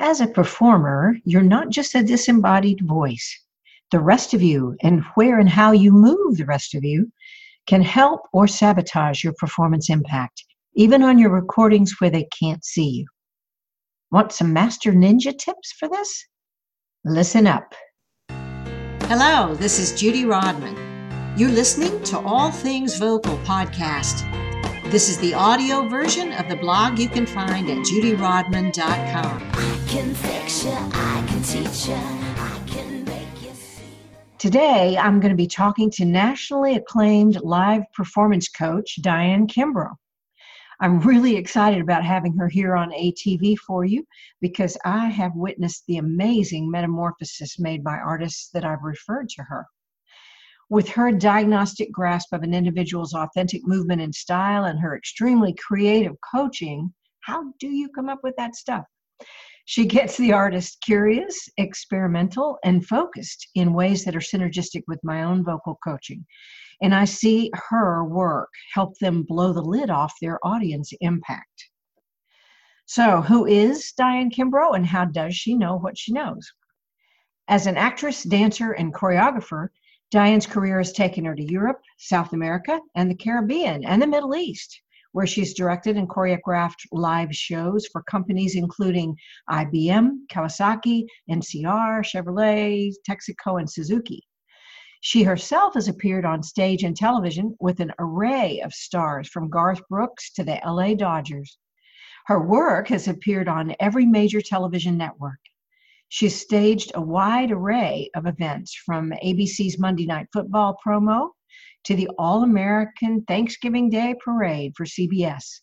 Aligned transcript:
As 0.00 0.20
a 0.20 0.28
performer, 0.28 1.16
you're 1.24 1.42
not 1.42 1.70
just 1.70 1.96
a 1.96 2.04
disembodied 2.04 2.86
voice. 2.86 3.36
The 3.90 3.98
rest 3.98 4.32
of 4.32 4.40
you 4.40 4.76
and 4.80 5.02
where 5.16 5.40
and 5.40 5.48
how 5.48 5.72
you 5.72 5.90
move 5.90 6.36
the 6.36 6.44
rest 6.44 6.76
of 6.76 6.84
you 6.84 7.10
can 7.66 7.82
help 7.82 8.20
or 8.32 8.46
sabotage 8.46 9.24
your 9.24 9.32
performance 9.38 9.90
impact, 9.90 10.44
even 10.74 11.02
on 11.02 11.18
your 11.18 11.30
recordings 11.30 11.96
where 11.98 12.10
they 12.10 12.28
can't 12.38 12.64
see 12.64 12.88
you. 12.88 13.06
Want 14.12 14.30
some 14.30 14.52
master 14.52 14.92
ninja 14.92 15.36
tips 15.36 15.72
for 15.72 15.88
this? 15.88 16.26
Listen 17.04 17.48
up. 17.48 17.74
Hello, 19.08 19.56
this 19.56 19.80
is 19.80 20.00
Judy 20.00 20.24
Rodman. 20.24 20.76
You're 21.36 21.50
listening 21.50 22.00
to 22.04 22.20
All 22.20 22.52
Things 22.52 22.96
Vocal 22.98 23.36
podcast. 23.38 24.47
This 24.90 25.10
is 25.10 25.18
the 25.18 25.34
audio 25.34 25.86
version 25.86 26.32
of 26.32 26.48
the 26.48 26.56
blog 26.56 26.98
you 26.98 27.10
can 27.10 27.26
find 27.26 27.68
at 27.68 27.76
judyrodman.com. 27.84 29.50
I 29.52 29.84
can 29.86 30.14
fix 30.14 30.64
you, 30.64 30.70
I 30.72 31.24
can 31.28 31.42
teach 31.42 31.88
you, 31.88 31.94
I 31.94 32.62
can 32.66 33.04
make 33.04 33.42
you 33.42 33.52
see. 33.52 33.82
Today, 34.38 34.96
I'm 34.96 35.20
going 35.20 35.28
to 35.28 35.36
be 35.36 35.46
talking 35.46 35.90
to 35.90 36.06
nationally 36.06 36.74
acclaimed 36.74 37.38
live 37.42 37.82
performance 37.92 38.48
coach 38.48 39.02
Diane 39.02 39.46
Kimbrough. 39.46 39.94
I'm 40.80 41.00
really 41.00 41.36
excited 41.36 41.82
about 41.82 42.02
having 42.02 42.34
her 42.38 42.48
here 42.48 42.74
on 42.74 42.90
ATV 42.90 43.58
for 43.58 43.84
you 43.84 44.06
because 44.40 44.78
I 44.86 45.08
have 45.08 45.32
witnessed 45.34 45.84
the 45.86 45.98
amazing 45.98 46.70
metamorphosis 46.70 47.58
made 47.58 47.84
by 47.84 47.98
artists 47.98 48.48
that 48.54 48.64
I've 48.64 48.82
referred 48.82 49.28
to 49.36 49.42
her. 49.42 49.66
With 50.70 50.88
her 50.90 51.10
diagnostic 51.12 51.90
grasp 51.90 52.32
of 52.34 52.42
an 52.42 52.52
individual's 52.52 53.14
authentic 53.14 53.66
movement 53.66 54.02
and 54.02 54.14
style 54.14 54.64
and 54.64 54.78
her 54.80 54.96
extremely 54.96 55.54
creative 55.54 56.14
coaching, 56.34 56.92
how 57.20 57.52
do 57.58 57.68
you 57.68 57.88
come 57.88 58.10
up 58.10 58.20
with 58.22 58.36
that 58.36 58.54
stuff? 58.54 58.84
She 59.64 59.86
gets 59.86 60.16
the 60.16 60.32
artist 60.32 60.82
curious, 60.82 61.48
experimental, 61.56 62.58
and 62.64 62.86
focused 62.86 63.48
in 63.54 63.74
ways 63.74 64.04
that 64.04 64.16
are 64.16 64.20
synergistic 64.20 64.82
with 64.88 64.98
my 65.02 65.22
own 65.22 65.44
vocal 65.44 65.78
coaching. 65.84 66.26
And 66.80 66.94
I 66.94 67.04
see 67.04 67.50
her 67.68 68.04
work 68.04 68.50
help 68.72 68.98
them 68.98 69.24
blow 69.24 69.52
the 69.52 69.62
lid 69.62 69.90
off 69.90 70.14
their 70.20 70.38
audience 70.46 70.92
impact. 71.00 71.70
So, 72.86 73.20
who 73.20 73.44
is 73.46 73.92
Diane 73.92 74.30
Kimbrough 74.30 74.74
and 74.74 74.86
how 74.86 75.04
does 75.04 75.36
she 75.36 75.54
know 75.54 75.76
what 75.76 75.98
she 75.98 76.12
knows? 76.12 76.50
As 77.46 77.66
an 77.66 77.76
actress, 77.76 78.22
dancer, 78.22 78.72
and 78.72 78.94
choreographer, 78.94 79.68
Diane's 80.10 80.46
career 80.46 80.78
has 80.78 80.92
taken 80.92 81.26
her 81.26 81.34
to 81.34 81.52
Europe, 81.52 81.82
South 81.98 82.32
America, 82.32 82.80
and 82.94 83.10
the 83.10 83.14
Caribbean, 83.14 83.84
and 83.84 84.00
the 84.00 84.06
Middle 84.06 84.34
East, 84.34 84.80
where 85.12 85.26
she's 85.26 85.52
directed 85.52 85.98
and 85.98 86.08
choreographed 86.08 86.86
live 86.92 87.34
shows 87.34 87.86
for 87.92 88.02
companies 88.04 88.54
including 88.54 89.14
IBM, 89.50 90.20
Kawasaki, 90.32 91.04
NCR, 91.30 92.02
Chevrolet, 92.02 92.92
Texaco, 93.06 93.58
and 93.60 93.70
Suzuki. 93.70 94.26
She 95.02 95.24
herself 95.24 95.74
has 95.74 95.88
appeared 95.88 96.24
on 96.24 96.42
stage 96.42 96.84
and 96.84 96.96
television 96.96 97.54
with 97.60 97.78
an 97.80 97.92
array 97.98 98.60
of 98.60 98.72
stars 98.72 99.28
from 99.28 99.50
Garth 99.50 99.86
Brooks 99.90 100.32
to 100.32 100.42
the 100.42 100.58
LA 100.64 100.94
Dodgers. 100.94 101.58
Her 102.26 102.40
work 102.40 102.88
has 102.88 103.08
appeared 103.08 103.46
on 103.46 103.76
every 103.78 104.06
major 104.06 104.40
television 104.40 104.96
network. 104.96 105.38
She's 106.08 106.40
staged 106.40 106.92
a 106.94 107.00
wide 107.00 107.50
array 107.50 108.10
of 108.14 108.26
events 108.26 108.74
from 108.74 109.12
ABC's 109.24 109.78
Monday 109.78 110.06
Night 110.06 110.26
Football 110.32 110.76
promo 110.84 111.30
to 111.84 111.94
the 111.94 112.08
All 112.18 112.42
American 112.42 113.22
Thanksgiving 113.24 113.90
Day 113.90 114.14
Parade 114.24 114.72
for 114.76 114.84
CBS. 114.84 115.60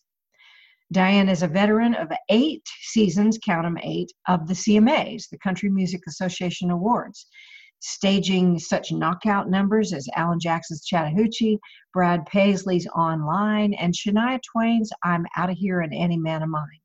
Diane 0.92 1.28
is 1.28 1.42
a 1.42 1.48
veteran 1.48 1.94
of 1.94 2.12
eight 2.28 2.62
seasons, 2.82 3.38
count 3.44 3.64
them 3.64 3.78
eight, 3.82 4.12
of 4.28 4.46
the 4.46 4.54
CMAs, 4.54 5.28
the 5.30 5.38
Country 5.38 5.68
Music 5.68 6.02
Association 6.06 6.70
Awards 6.70 7.26
staging 7.80 8.58
such 8.58 8.92
knockout 8.92 9.50
numbers 9.50 9.92
as 9.92 10.08
Alan 10.16 10.40
Jackson's 10.40 10.84
Chattahoochee, 10.84 11.58
Brad 11.92 12.26
Paisley's 12.26 12.86
Online, 12.88 13.74
and 13.74 13.94
Shania 13.94 14.40
Twain's 14.42 14.90
I'm 15.02 15.26
Out 15.36 15.50
of 15.50 15.56
Here 15.56 15.80
and 15.80 15.92
Any 15.94 16.16
Man 16.16 16.42
of 16.42 16.48
Mine. 16.48 16.80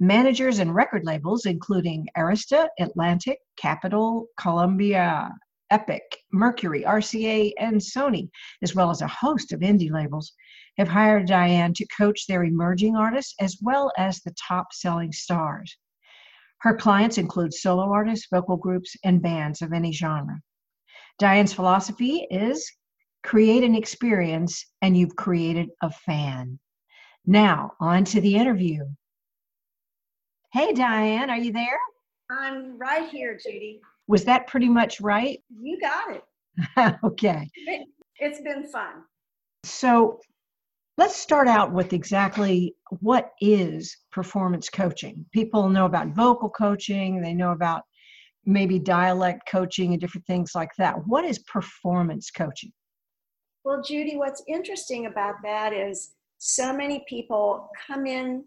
Managers 0.00 0.58
and 0.58 0.74
record 0.74 1.04
labels, 1.04 1.46
including 1.46 2.06
Arista, 2.16 2.68
Atlantic, 2.78 3.38
Capitol, 3.56 4.26
Columbia, 4.38 5.32
Epic, 5.70 6.02
Mercury, 6.32 6.82
RCA, 6.82 7.52
and 7.58 7.76
Sony, 7.76 8.30
as 8.62 8.74
well 8.74 8.90
as 8.90 9.02
a 9.02 9.08
host 9.08 9.52
of 9.52 9.60
indie 9.60 9.90
labels, 9.90 10.32
have 10.78 10.88
hired 10.88 11.26
Diane 11.26 11.74
to 11.74 11.86
coach 11.96 12.26
their 12.26 12.44
emerging 12.44 12.96
artists 12.96 13.34
as 13.40 13.58
well 13.60 13.92
as 13.98 14.20
the 14.20 14.34
top 14.48 14.72
selling 14.72 15.12
stars. 15.12 15.76
Her 16.60 16.76
clients 16.76 17.18
include 17.18 17.52
solo 17.52 17.92
artists, 17.92 18.28
vocal 18.32 18.56
groups, 18.56 18.96
and 19.04 19.22
bands 19.22 19.62
of 19.62 19.72
any 19.72 19.92
genre. 19.92 20.40
Diane's 21.18 21.52
philosophy 21.52 22.26
is 22.30 22.70
create 23.24 23.64
an 23.64 23.74
experience 23.74 24.64
and 24.80 24.96
you've 24.96 25.16
created 25.16 25.68
a 25.82 25.90
fan. 25.90 26.58
Now, 27.26 27.72
on 27.80 28.04
to 28.06 28.20
the 28.20 28.36
interview. 28.36 28.86
Hey, 30.52 30.72
Diane, 30.72 31.30
are 31.30 31.38
you 31.38 31.52
there? 31.52 31.78
I'm 32.30 32.78
right 32.78 33.08
here, 33.08 33.38
Judy. 33.42 33.80
Was 34.06 34.24
that 34.24 34.46
pretty 34.46 34.68
much 34.68 35.00
right? 35.00 35.40
You 35.60 35.78
got 35.80 36.14
it. 36.14 36.94
okay. 37.04 37.48
It's 38.18 38.40
been 38.40 38.66
fun. 38.66 39.04
So, 39.64 40.20
Let's 40.98 41.14
start 41.14 41.46
out 41.46 41.72
with 41.72 41.92
exactly 41.92 42.74
what 42.98 43.30
is 43.40 43.96
performance 44.10 44.68
coaching. 44.68 45.24
People 45.32 45.68
know 45.68 45.84
about 45.84 46.08
vocal 46.08 46.50
coaching, 46.50 47.22
they 47.22 47.34
know 47.34 47.52
about 47.52 47.82
maybe 48.44 48.80
dialect 48.80 49.48
coaching 49.48 49.92
and 49.92 50.00
different 50.00 50.26
things 50.26 50.56
like 50.56 50.70
that. 50.76 50.96
What 51.06 51.24
is 51.24 51.38
performance 51.38 52.32
coaching? 52.32 52.72
Well, 53.64 53.80
Judy, 53.80 54.16
what's 54.16 54.42
interesting 54.48 55.06
about 55.06 55.36
that 55.44 55.72
is 55.72 56.14
so 56.38 56.72
many 56.72 57.04
people 57.08 57.70
come 57.86 58.04
in 58.04 58.42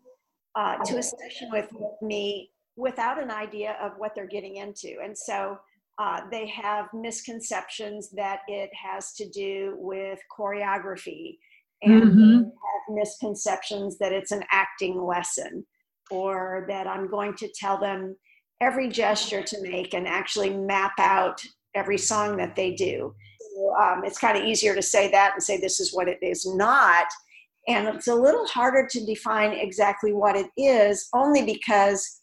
uh, 0.55 0.77
to 0.83 0.97
a 0.97 1.03
session 1.03 1.49
with 1.51 1.69
me 2.01 2.51
without 2.75 3.21
an 3.21 3.31
idea 3.31 3.77
of 3.81 3.93
what 3.97 4.13
they're 4.15 4.27
getting 4.27 4.57
into. 4.57 4.95
And 5.03 5.17
so 5.17 5.59
uh, 5.99 6.21
they 6.31 6.47
have 6.47 6.87
misconceptions 6.93 8.09
that 8.11 8.39
it 8.47 8.69
has 8.73 9.13
to 9.13 9.29
do 9.29 9.75
with 9.77 10.19
choreography 10.35 11.37
and 11.83 12.03
mm-hmm. 12.03 12.37
have 12.43 12.95
misconceptions 12.95 13.97
that 13.97 14.11
it's 14.11 14.31
an 14.31 14.43
acting 14.51 15.01
lesson 15.01 15.65
or 16.09 16.65
that 16.67 16.87
I'm 16.87 17.09
going 17.09 17.35
to 17.35 17.49
tell 17.55 17.79
them 17.79 18.15
every 18.61 18.89
gesture 18.89 19.41
to 19.41 19.61
make 19.61 19.93
and 19.93 20.07
actually 20.07 20.51
map 20.51 20.93
out 20.99 21.41
every 21.73 21.97
song 21.97 22.37
that 22.37 22.55
they 22.55 22.73
do. 22.73 23.13
So, 23.39 23.75
um, 23.75 24.03
it's 24.05 24.19
kind 24.19 24.37
of 24.37 24.43
easier 24.43 24.75
to 24.75 24.81
say 24.81 25.09
that 25.11 25.31
and 25.33 25.43
say 25.43 25.59
this 25.59 25.79
is 25.79 25.93
what 25.93 26.07
it 26.07 26.19
is 26.21 26.45
not. 26.45 27.05
And 27.67 27.87
it's 27.87 28.07
a 28.07 28.15
little 28.15 28.47
harder 28.47 28.87
to 28.89 29.05
define 29.05 29.53
exactly 29.53 30.13
what 30.13 30.35
it 30.35 30.47
is, 30.57 31.07
only 31.13 31.43
because 31.43 32.21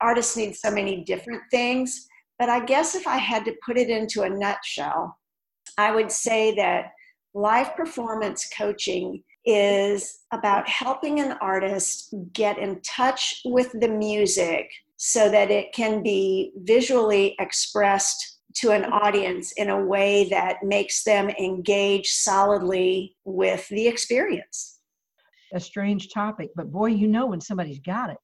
artists 0.00 0.36
need 0.36 0.56
so 0.56 0.70
many 0.70 1.04
different 1.04 1.42
things. 1.50 2.08
But 2.38 2.48
I 2.48 2.64
guess 2.64 2.94
if 2.94 3.06
I 3.06 3.18
had 3.18 3.44
to 3.44 3.54
put 3.64 3.78
it 3.78 3.88
into 3.88 4.22
a 4.22 4.30
nutshell, 4.30 5.16
I 5.78 5.94
would 5.94 6.10
say 6.10 6.54
that 6.56 6.86
live 7.34 7.76
performance 7.76 8.50
coaching 8.56 9.22
is 9.44 10.20
about 10.32 10.68
helping 10.68 11.20
an 11.20 11.32
artist 11.40 12.14
get 12.32 12.58
in 12.58 12.80
touch 12.82 13.40
with 13.44 13.72
the 13.80 13.88
music 13.88 14.70
so 14.96 15.28
that 15.28 15.50
it 15.50 15.72
can 15.72 16.02
be 16.02 16.52
visually 16.58 17.34
expressed 17.40 18.38
to 18.54 18.70
an 18.70 18.84
audience 18.84 19.52
in 19.52 19.70
a 19.70 19.84
way 19.84 20.28
that 20.28 20.62
makes 20.62 21.04
them 21.04 21.30
engage 21.30 22.08
solidly 22.08 23.16
with 23.24 23.66
the 23.68 23.88
experience. 23.88 24.71
A 25.54 25.60
strange 25.60 26.12
topic, 26.12 26.50
but 26.56 26.70
boy, 26.70 26.86
you 26.86 27.06
know 27.08 27.26
when 27.26 27.40
somebody's 27.40 27.80
got 27.80 28.10
it. 28.10 28.18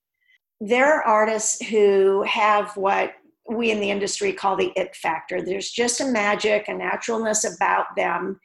There 0.60 0.94
are 0.94 1.04
artists 1.04 1.64
who 1.66 2.22
have 2.22 2.76
what 2.76 3.12
we 3.50 3.70
in 3.70 3.80
the 3.80 3.90
industry 3.90 4.32
call 4.32 4.56
the 4.56 4.72
it 4.76 4.94
factor. 4.96 5.42
There's 5.42 5.70
just 5.70 6.00
a 6.00 6.06
magic, 6.06 6.68
a 6.68 6.74
naturalness 6.74 7.44
about 7.44 7.86
them 7.96 8.40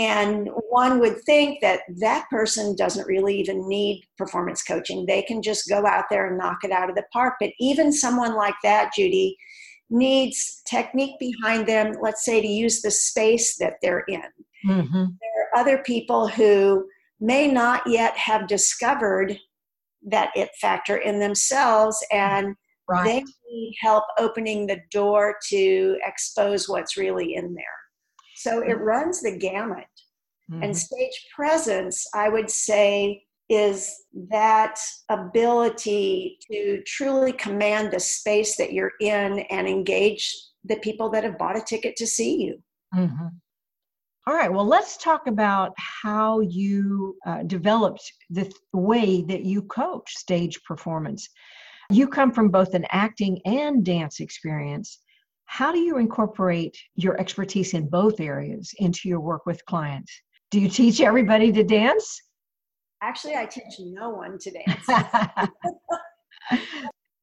and 0.00 0.48
one 0.70 0.98
would 1.00 1.20
think 1.24 1.60
that 1.60 1.80
that 1.98 2.24
person 2.30 2.74
doesn't 2.74 3.06
really 3.06 3.38
even 3.38 3.68
need 3.68 4.02
performance 4.16 4.62
coaching. 4.62 5.04
They 5.04 5.20
can 5.20 5.42
just 5.42 5.68
go 5.68 5.86
out 5.86 6.06
there 6.10 6.26
and 6.26 6.38
knock 6.38 6.64
it 6.64 6.72
out 6.72 6.88
of 6.88 6.96
the 6.96 7.04
park. 7.12 7.34
But 7.38 7.50
even 7.60 7.92
someone 7.92 8.34
like 8.34 8.54
that, 8.62 8.94
Judy, 8.94 9.36
needs 9.90 10.62
technique 10.66 11.18
behind 11.20 11.66
them, 11.66 11.92
let's 12.00 12.24
say 12.24 12.40
to 12.40 12.46
use 12.46 12.80
the 12.80 12.90
space 12.90 13.58
that 13.58 13.74
they're 13.82 14.04
in. 14.08 14.22
Mm-hmm. 14.66 15.04
There 15.20 15.48
are 15.52 15.60
other 15.60 15.82
people 15.84 16.28
who 16.28 16.86
may 17.20 17.46
not 17.48 17.86
yet 17.86 18.16
have 18.16 18.46
discovered 18.46 19.38
that 20.06 20.30
it 20.34 20.50
factor 20.60 20.96
in 20.96 21.20
themselves 21.20 22.02
and 22.10 22.54
right. 22.88 23.04
they 23.04 23.24
need 23.50 23.74
help 23.80 24.04
opening 24.18 24.66
the 24.66 24.80
door 24.90 25.36
to 25.48 25.98
expose 26.04 26.68
what's 26.68 26.96
really 26.96 27.34
in 27.34 27.54
there. 27.54 27.64
So 28.36 28.60
it 28.60 28.80
runs 28.80 29.20
the 29.20 29.36
gamut. 29.36 29.84
Mm-hmm. 30.50 30.62
And 30.62 30.76
stage 30.76 31.26
presence, 31.34 32.06
I 32.14 32.28
would 32.28 32.50
say, 32.50 33.24
is 33.50 33.94
that 34.30 34.80
ability 35.08 36.38
to 36.50 36.82
truly 36.86 37.32
command 37.32 37.92
the 37.92 38.00
space 38.00 38.56
that 38.56 38.72
you're 38.72 38.92
in 39.00 39.40
and 39.50 39.68
engage 39.68 40.34
the 40.64 40.76
people 40.76 41.10
that 41.10 41.24
have 41.24 41.36
bought 41.36 41.58
a 41.58 41.62
ticket 41.62 41.96
to 41.96 42.06
see 42.06 42.42
you. 42.42 42.62
Mm-hmm. 42.94 43.26
All 44.30 44.36
right, 44.36 44.52
well, 44.52 44.64
let's 44.64 44.96
talk 44.96 45.26
about 45.26 45.72
how 45.76 46.38
you 46.38 47.16
uh, 47.26 47.42
developed 47.42 48.12
the 48.30 48.48
way 48.72 49.22
that 49.22 49.42
you 49.42 49.62
coach 49.62 50.16
stage 50.16 50.62
performance. 50.62 51.28
You 51.90 52.06
come 52.06 52.30
from 52.30 52.48
both 52.48 52.74
an 52.74 52.86
acting 52.90 53.40
and 53.44 53.84
dance 53.84 54.20
experience. 54.20 55.00
How 55.46 55.72
do 55.72 55.80
you 55.80 55.98
incorporate 55.98 56.78
your 56.94 57.18
expertise 57.18 57.74
in 57.74 57.88
both 57.88 58.20
areas 58.20 58.72
into 58.78 59.08
your 59.08 59.18
work 59.18 59.46
with 59.46 59.66
clients? 59.66 60.12
Do 60.52 60.60
you 60.60 60.68
teach 60.68 61.00
everybody 61.00 61.50
to 61.50 61.64
dance? 61.64 62.22
Actually, 63.02 63.34
I 63.34 63.46
teach 63.46 63.80
no 63.80 64.10
one 64.10 64.38
to 64.38 64.52
dance. 64.64 64.86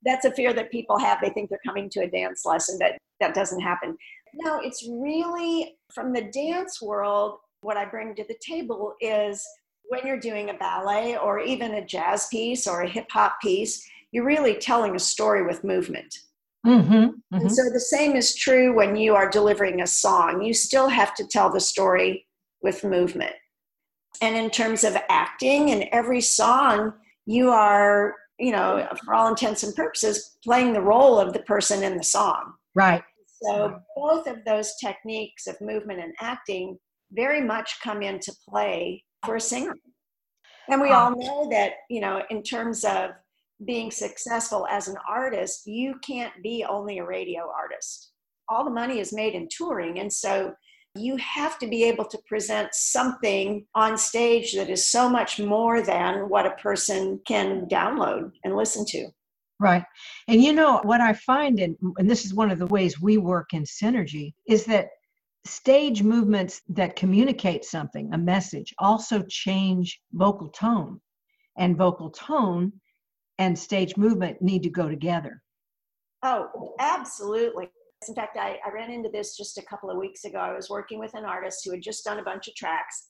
That's 0.03 0.25
a 0.25 0.31
fear 0.33 0.51
that 0.51 0.71
people 0.71 1.00
have. 1.00 1.19
They 1.21 1.30
think 1.30 1.50
they're 1.50 1.60
coming 1.65 1.89
to 1.92 2.01
a 2.01 2.07
dance 2.10 2.44
lesson, 2.44 2.77
but 2.81 2.98
that 3.21 3.33
doesn't 3.33 3.62
happen. 3.62 3.95
No, 4.39 4.60
it's 4.60 4.88
really 4.88 5.78
from 5.94 6.13
the 6.13 6.30
dance 6.31 6.81
world, 6.81 7.39
what 7.62 7.78
I 7.78 7.86
bring 7.86 8.13
to 8.16 8.24
the 8.28 8.38
table 8.42 8.94
is 9.01 9.45
when 9.89 10.06
you're 10.06 10.19
doing 10.19 10.50
a 10.50 10.54
ballet 10.54 11.18
or 11.18 11.39
even 11.39 11.75
a 11.75 11.86
jazz 11.86 12.28
piece 12.28 12.68
or 12.68 12.81
a 12.81 12.89
hip 12.89 13.07
hop 13.10 13.38
piece, 13.42 13.88
you're 14.12 14.25
really 14.25 14.56
telling 14.56 14.95
a 14.95 15.00
story 15.00 15.45
with 15.45 15.63
movement. 15.63 16.13
Mm-hmm, 16.66 16.94
mm-hmm. 16.94 17.36
And 17.36 17.51
so 17.51 17.63
the 17.72 17.80
same 17.80 18.16
is 18.16 18.36
true 18.36 18.75
when 18.75 18.95
you 18.95 19.16
are 19.16 19.30
delivering 19.30 19.81
a 19.81 19.88
song. 19.88 20.42
You 20.42 20.54
still 20.54 20.89
have 20.89 21.16
to 21.16 21.25
tell 21.25 21.51
the 21.51 21.60
story 21.60 22.25
with 22.62 22.84
movement. 22.84 23.34
And 24.22 24.36
in 24.36 24.50
terms 24.50 24.84
of 24.84 24.98
acting, 25.10 25.69
in 25.69 25.88
every 25.92 26.22
song, 26.22 26.94
you 27.25 27.50
are, 27.50 28.16
you 28.39 28.51
know, 28.51 28.88
for 29.06 29.13
all 29.13 29.30
intents 29.30 29.63
and 29.63 29.75
purposes, 29.75 30.38
playing 30.44 30.74
the 30.74 30.81
role 30.81 31.19
of 31.19 31.34
the 31.34 31.39
person 31.39 31.84
in 31.84 31.98
the 31.98 32.04
song. 32.04 32.54
Right. 32.75 33.04
So 33.42 33.80
both 33.95 34.28
of 34.28 34.44
those 34.45 34.74
techniques 34.84 35.48
of 35.48 35.60
movement 35.62 36.00
and 36.00 36.13
acting 36.22 36.78
very 37.12 37.42
much 37.42 37.78
come 37.84 38.01
into 38.01 38.34
play 38.50 39.04
for 39.25 39.36
a 39.36 39.42
singer. 39.42 39.75
And 40.69 40.81
we 40.81 40.89
all 40.89 41.16
know 41.16 41.48
that, 41.51 41.74
you 41.89 42.01
know, 42.01 42.24
in 42.30 42.44
terms 42.44 42.84
of 42.84 43.12
being 43.66 43.89
successful 43.89 44.68
as 44.69 44.88
an 44.88 44.98
artist, 45.10 45.66
you 45.66 45.95
can't 46.06 46.34
be 46.44 46.66
only 46.68 47.00
a 47.00 47.06
radio 47.06 47.50
artist. 47.50 48.12
All 48.50 48.66
the 48.66 48.72
money 48.72 49.00
is 49.00 49.13
made 49.13 49.34
in 49.34 49.48
touring. 49.50 50.00
And 50.00 50.12
so 50.12 50.54
you 50.95 51.18
have 51.18 51.57
to 51.60 51.68
be 51.68 51.84
able 51.84 52.06
to 52.06 52.19
present 52.28 52.69
something 52.74 53.66
on 53.75 53.98
stage 53.98 54.56
that 54.56 54.69
is 54.69 54.86
so 54.86 55.10
much 55.10 55.39
more 55.39 55.81
than 55.81 56.30
what 56.30 56.45
a 56.45 56.56
person 56.62 57.22
can 57.25 57.68
download 57.68 58.31
and 58.44 58.56
listen 58.56 58.86
to. 58.89 59.07
Right. 59.59 59.83
And 60.27 60.42
you 60.42 60.54
know, 60.54 60.81
what 60.83 61.01
I 61.01 61.13
find, 61.13 61.59
in, 61.59 61.75
and 61.98 62.09
this 62.09 62.25
is 62.25 62.33
one 62.33 62.51
of 62.51 62.59
the 62.59 62.68
ways 62.68 63.01
we 63.01 63.18
work 63.18 63.54
in 63.54 63.63
synergy, 63.63 64.33
is 64.48 64.65
that 64.65 64.89
stage 65.45 66.04
movements 66.04 66.62
that 66.69 66.95
communicate 66.95 67.65
something, 67.65 68.13
a 68.13 68.18
message, 68.18 68.74
also 68.80 69.24
change 69.24 70.00
vocal 70.13 70.50
tone. 70.50 71.01
And 71.59 71.75
vocal 71.75 72.12
tone 72.12 72.71
and 73.39 73.57
stage 73.57 73.98
movement 73.98 74.44
need 74.44 74.62
to 74.62 74.69
go 74.69 74.88
together. 74.88 75.42
Oh, 76.21 76.75
absolutely. 76.80 77.69
In 78.07 78.13
fact, 78.13 78.38
I, 78.38 78.60
I 78.63 78.71
ran 78.71 78.92
into 78.92 79.10
this 79.10 79.36
just 79.36 79.57
a 79.57 79.63
couple 79.63 79.89
of 79.89 79.98
weeks 79.98 80.24
ago. 80.24 80.38
I 80.38 80.53
was 80.53 80.69
working 80.69 81.00
with 81.00 81.15
an 81.15 81.25
artist 81.25 81.62
who 81.65 81.71
had 81.71 81.81
just 81.81 82.06
done 82.06 82.19
a 82.19 82.24
bunch 82.24 82.48
of 82.48 82.53
tracks, 82.53 83.07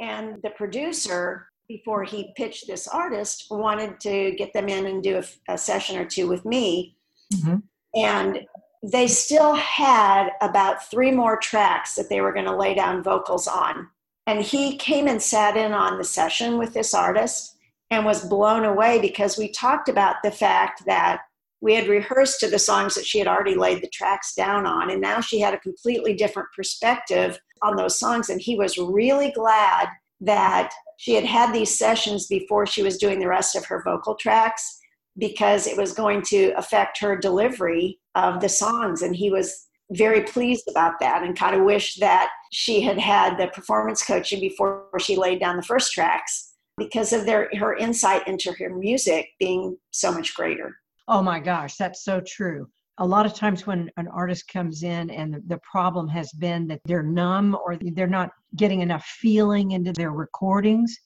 and 0.00 0.36
the 0.42 0.50
producer 0.50 1.48
before 1.68 2.04
he 2.04 2.32
pitched 2.36 2.66
this 2.66 2.88
artist, 2.88 3.46
wanted 3.50 4.00
to 4.00 4.32
get 4.36 4.52
them 4.52 4.68
in 4.68 4.86
and 4.86 5.02
do 5.02 5.18
a, 5.18 5.52
a 5.52 5.58
session 5.58 5.98
or 5.98 6.04
two 6.04 6.28
with 6.28 6.44
me. 6.44 6.96
Mm-hmm. 7.34 7.56
And 7.94 8.40
they 8.82 9.06
still 9.06 9.54
had 9.54 10.30
about 10.40 10.90
three 10.90 11.12
more 11.12 11.36
tracks 11.36 11.94
that 11.94 12.08
they 12.08 12.20
were 12.20 12.32
going 12.32 12.46
to 12.46 12.56
lay 12.56 12.74
down 12.74 13.02
vocals 13.02 13.46
on. 13.46 13.88
And 14.26 14.42
he 14.42 14.76
came 14.76 15.06
and 15.06 15.20
sat 15.20 15.56
in 15.56 15.72
on 15.72 15.98
the 15.98 16.04
session 16.04 16.58
with 16.58 16.74
this 16.74 16.94
artist 16.94 17.56
and 17.90 18.04
was 18.04 18.26
blown 18.26 18.64
away 18.64 19.00
because 19.00 19.36
we 19.36 19.50
talked 19.50 19.88
about 19.88 20.16
the 20.22 20.30
fact 20.30 20.84
that 20.86 21.22
we 21.60 21.74
had 21.74 21.86
rehearsed 21.86 22.40
to 22.40 22.48
the 22.48 22.58
songs 22.58 22.94
that 22.94 23.06
she 23.06 23.18
had 23.18 23.28
already 23.28 23.54
laid 23.54 23.82
the 23.82 23.88
tracks 23.88 24.34
down 24.34 24.66
on. 24.66 24.90
And 24.90 25.00
now 25.00 25.20
she 25.20 25.38
had 25.38 25.54
a 25.54 25.60
completely 25.60 26.14
different 26.14 26.48
perspective 26.54 27.38
on 27.62 27.76
those 27.76 27.98
songs. 27.98 28.30
And 28.30 28.40
he 28.40 28.56
was 28.56 28.78
really 28.78 29.30
glad 29.30 29.88
that 30.20 30.72
she 30.98 31.14
had 31.14 31.24
had 31.24 31.52
these 31.52 31.76
sessions 31.76 32.26
before 32.26 32.66
she 32.66 32.82
was 32.82 32.98
doing 32.98 33.18
the 33.18 33.28
rest 33.28 33.56
of 33.56 33.64
her 33.66 33.82
vocal 33.84 34.14
tracks 34.14 34.78
because 35.18 35.66
it 35.66 35.76
was 35.76 35.92
going 35.92 36.22
to 36.22 36.52
affect 36.56 36.98
her 37.00 37.16
delivery 37.16 37.98
of 38.14 38.40
the 38.40 38.48
songs. 38.48 39.02
And 39.02 39.14
he 39.14 39.30
was 39.30 39.66
very 39.90 40.22
pleased 40.22 40.68
about 40.70 40.94
that 41.00 41.22
and 41.22 41.36
kind 41.36 41.54
of 41.54 41.64
wished 41.64 42.00
that 42.00 42.30
she 42.50 42.80
had 42.80 42.98
had 42.98 43.36
the 43.36 43.48
performance 43.48 44.02
coaching 44.02 44.40
before 44.40 44.86
she 45.00 45.16
laid 45.16 45.40
down 45.40 45.56
the 45.56 45.62
first 45.62 45.92
tracks 45.92 46.54
because 46.78 47.12
of 47.12 47.26
their 47.26 47.50
her 47.58 47.76
insight 47.76 48.26
into 48.26 48.52
her 48.52 48.70
music 48.70 49.28
being 49.38 49.76
so 49.90 50.10
much 50.10 50.34
greater. 50.34 50.74
Oh 51.08 51.22
my 51.22 51.40
gosh, 51.40 51.76
that's 51.76 52.04
so 52.04 52.22
true 52.26 52.68
a 52.98 53.06
lot 53.06 53.26
of 53.26 53.34
times 53.34 53.66
when 53.66 53.90
an 53.96 54.06
artist 54.08 54.48
comes 54.48 54.82
in 54.82 55.10
and 55.10 55.42
the, 55.46 55.58
problem 55.58 56.08
has 56.08 56.30
been 56.32 56.66
that 56.66 56.80
they're 56.84 57.02
numb 57.02 57.56
or 57.64 57.76
they're 57.76 58.06
not 58.06 58.30
getting 58.56 58.80
enough 58.80 59.04
feeling 59.04 59.72
into 59.72 59.92
their 59.92 60.12
recordings 60.12 60.96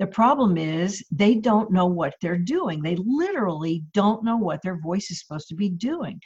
the 0.00 0.06
problem 0.06 0.58
is 0.58 1.04
they 1.12 1.36
don't 1.36 1.70
know 1.70 1.86
what 1.86 2.14
they're 2.20 2.38
doing 2.38 2.82
they 2.82 2.96
literally 3.04 3.82
don't 3.92 4.24
know 4.24 4.36
what 4.36 4.60
their 4.62 4.80
voice 4.80 5.10
is 5.10 5.20
supposed 5.20 5.48
to 5.48 5.54
be 5.54 5.70
doing 5.70 6.20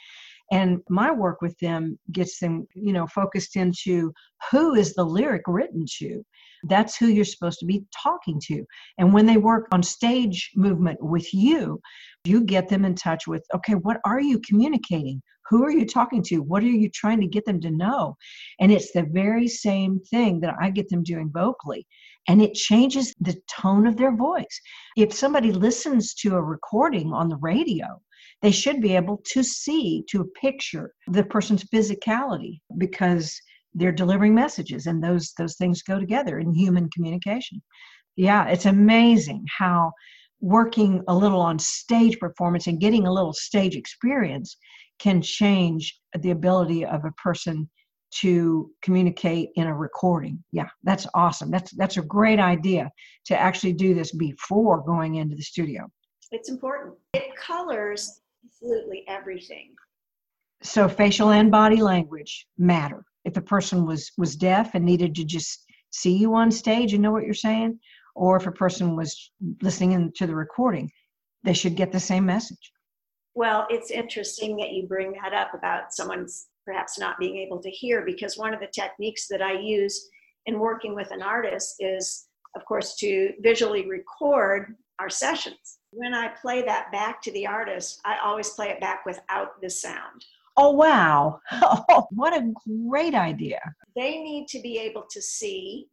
and 0.51 0.79
my 0.89 1.11
work 1.11 1.41
with 1.41 1.57
them 1.59 1.97
gets 2.11 2.39
them 2.39 2.67
you 2.73 2.93
know 2.93 3.07
focused 3.07 3.55
into 3.55 4.11
who 4.51 4.75
is 4.75 4.93
the 4.93 5.03
lyric 5.03 5.43
written 5.47 5.85
to 5.97 6.23
that's 6.63 6.97
who 6.97 7.07
you're 7.07 7.25
supposed 7.25 7.59
to 7.59 7.65
be 7.65 7.85
talking 8.03 8.39
to. 8.45 8.65
And 8.97 9.13
when 9.13 9.25
they 9.25 9.37
work 9.37 9.67
on 9.71 9.83
stage 9.83 10.51
movement 10.55 11.01
with 11.01 11.33
you, 11.33 11.79
you 12.25 12.43
get 12.43 12.67
them 12.67 12.85
in 12.85 12.95
touch 12.95 13.27
with 13.27 13.45
okay, 13.55 13.73
what 13.73 13.99
are 14.05 14.19
you 14.19 14.39
communicating? 14.39 15.21
Who 15.49 15.63
are 15.63 15.71
you 15.71 15.85
talking 15.85 16.23
to? 16.23 16.39
What 16.39 16.63
are 16.63 16.67
you 16.67 16.89
trying 16.89 17.21
to 17.21 17.27
get 17.27 17.45
them 17.45 17.59
to 17.61 17.71
know? 17.71 18.17
And 18.59 18.71
it's 18.71 18.91
the 18.91 19.03
very 19.03 19.47
same 19.47 19.99
thing 19.99 20.39
that 20.41 20.55
I 20.61 20.69
get 20.69 20.89
them 20.89 21.03
doing 21.03 21.31
vocally. 21.33 21.87
And 22.27 22.41
it 22.41 22.53
changes 22.53 23.15
the 23.19 23.35
tone 23.49 23.87
of 23.87 23.97
their 23.97 24.15
voice. 24.15 24.61
If 24.95 25.13
somebody 25.13 25.51
listens 25.51 26.13
to 26.15 26.35
a 26.35 26.41
recording 26.41 27.11
on 27.13 27.29
the 27.29 27.37
radio, 27.37 28.01
they 28.41 28.51
should 28.51 28.81
be 28.81 28.95
able 28.95 29.21
to 29.31 29.43
see, 29.43 30.03
to 30.11 30.29
picture 30.39 30.93
the 31.07 31.23
person's 31.23 31.63
physicality 31.63 32.59
because 32.77 33.39
they're 33.73 33.91
delivering 33.91 34.33
messages 34.33 34.87
and 34.87 35.03
those 35.03 35.33
those 35.37 35.55
things 35.55 35.83
go 35.83 35.99
together 35.99 36.39
in 36.39 36.53
human 36.53 36.89
communication 36.89 37.61
yeah 38.15 38.47
it's 38.47 38.65
amazing 38.65 39.45
how 39.57 39.91
working 40.41 41.03
a 41.07 41.15
little 41.15 41.41
on 41.41 41.59
stage 41.59 42.17
performance 42.19 42.67
and 42.67 42.79
getting 42.79 43.05
a 43.05 43.13
little 43.13 43.33
stage 43.33 43.75
experience 43.75 44.57
can 44.99 45.21
change 45.21 45.99
the 46.19 46.31
ability 46.31 46.85
of 46.85 47.05
a 47.05 47.11
person 47.11 47.69
to 48.11 48.71
communicate 48.81 49.49
in 49.55 49.67
a 49.67 49.75
recording. 49.75 50.43
Yeah 50.51 50.69
that's 50.83 51.07
awesome. 51.13 51.51
That's 51.51 51.71
that's 51.71 51.97
a 51.97 52.01
great 52.01 52.39
idea 52.39 52.91
to 53.25 53.39
actually 53.39 53.73
do 53.73 53.93
this 53.93 54.11
before 54.11 54.81
going 54.81 55.15
into 55.15 55.35
the 55.35 55.43
studio. 55.43 55.89
It's 56.31 56.49
important. 56.49 56.95
It 57.13 57.35
colors 57.35 58.21
absolutely 58.45 59.03
everything. 59.07 59.73
So 60.61 60.89
facial 60.89 61.31
and 61.31 61.51
body 61.51 61.81
language 61.81 62.47
matter. 62.57 63.03
If 63.25 63.37
a 63.37 63.41
person 63.41 63.85
was 63.85 64.11
was 64.17 64.35
deaf 64.35 64.71
and 64.73 64.85
needed 64.85 65.15
to 65.15 65.23
just 65.23 65.65
see 65.91 66.15
you 66.17 66.35
on 66.35 66.51
stage 66.51 66.93
and 66.93 67.01
know 67.01 67.11
what 67.11 67.25
you're 67.25 67.33
saying? 67.33 67.79
Or 68.15 68.37
if 68.37 68.47
a 68.47 68.51
person 68.51 68.95
was 68.95 69.31
listening 69.61 69.91
in 69.93 70.11
to 70.13 70.27
the 70.27 70.35
recording 70.35 70.91
they 71.43 71.53
should 71.53 71.75
get 71.75 71.91
the 71.91 71.99
same 71.99 72.25
message 72.25 72.71
well 73.39 73.65
it's 73.69 73.89
interesting 73.89 74.57
that 74.57 74.73
you 74.73 74.85
bring 74.85 75.13
that 75.13 75.33
up 75.33 75.53
about 75.53 75.93
someone's 75.93 76.47
perhaps 76.65 76.99
not 76.99 77.17
being 77.17 77.37
able 77.37 77.59
to 77.59 77.69
hear 77.69 78.03
because 78.05 78.37
one 78.37 78.53
of 78.53 78.59
the 78.59 78.67
techniques 78.67 79.27
that 79.29 79.41
i 79.41 79.53
use 79.53 80.09
in 80.45 80.59
working 80.59 80.93
with 80.93 81.09
an 81.11 81.21
artist 81.21 81.75
is 81.79 82.27
of 82.55 82.65
course 82.65 82.95
to 82.95 83.31
visually 83.41 83.87
record 83.87 84.75
our 84.99 85.09
sessions 85.09 85.79
when 85.91 86.13
i 86.13 86.27
play 86.41 86.61
that 86.61 86.91
back 86.91 87.21
to 87.21 87.31
the 87.31 87.47
artist 87.47 88.01
i 88.05 88.17
always 88.23 88.49
play 88.49 88.69
it 88.69 88.81
back 88.81 89.05
without 89.05 89.59
the 89.61 89.69
sound 89.69 90.23
Oh, 90.61 90.71
wow. 90.71 91.39
Oh, 91.53 92.05
what 92.11 92.33
a 92.33 92.51
great 92.89 93.15
idea. 93.15 93.61
They 93.95 94.17
need 94.17 94.49
to 94.49 94.59
be 94.59 94.77
able 94.77 95.05
to 95.09 95.21
see 95.21 95.87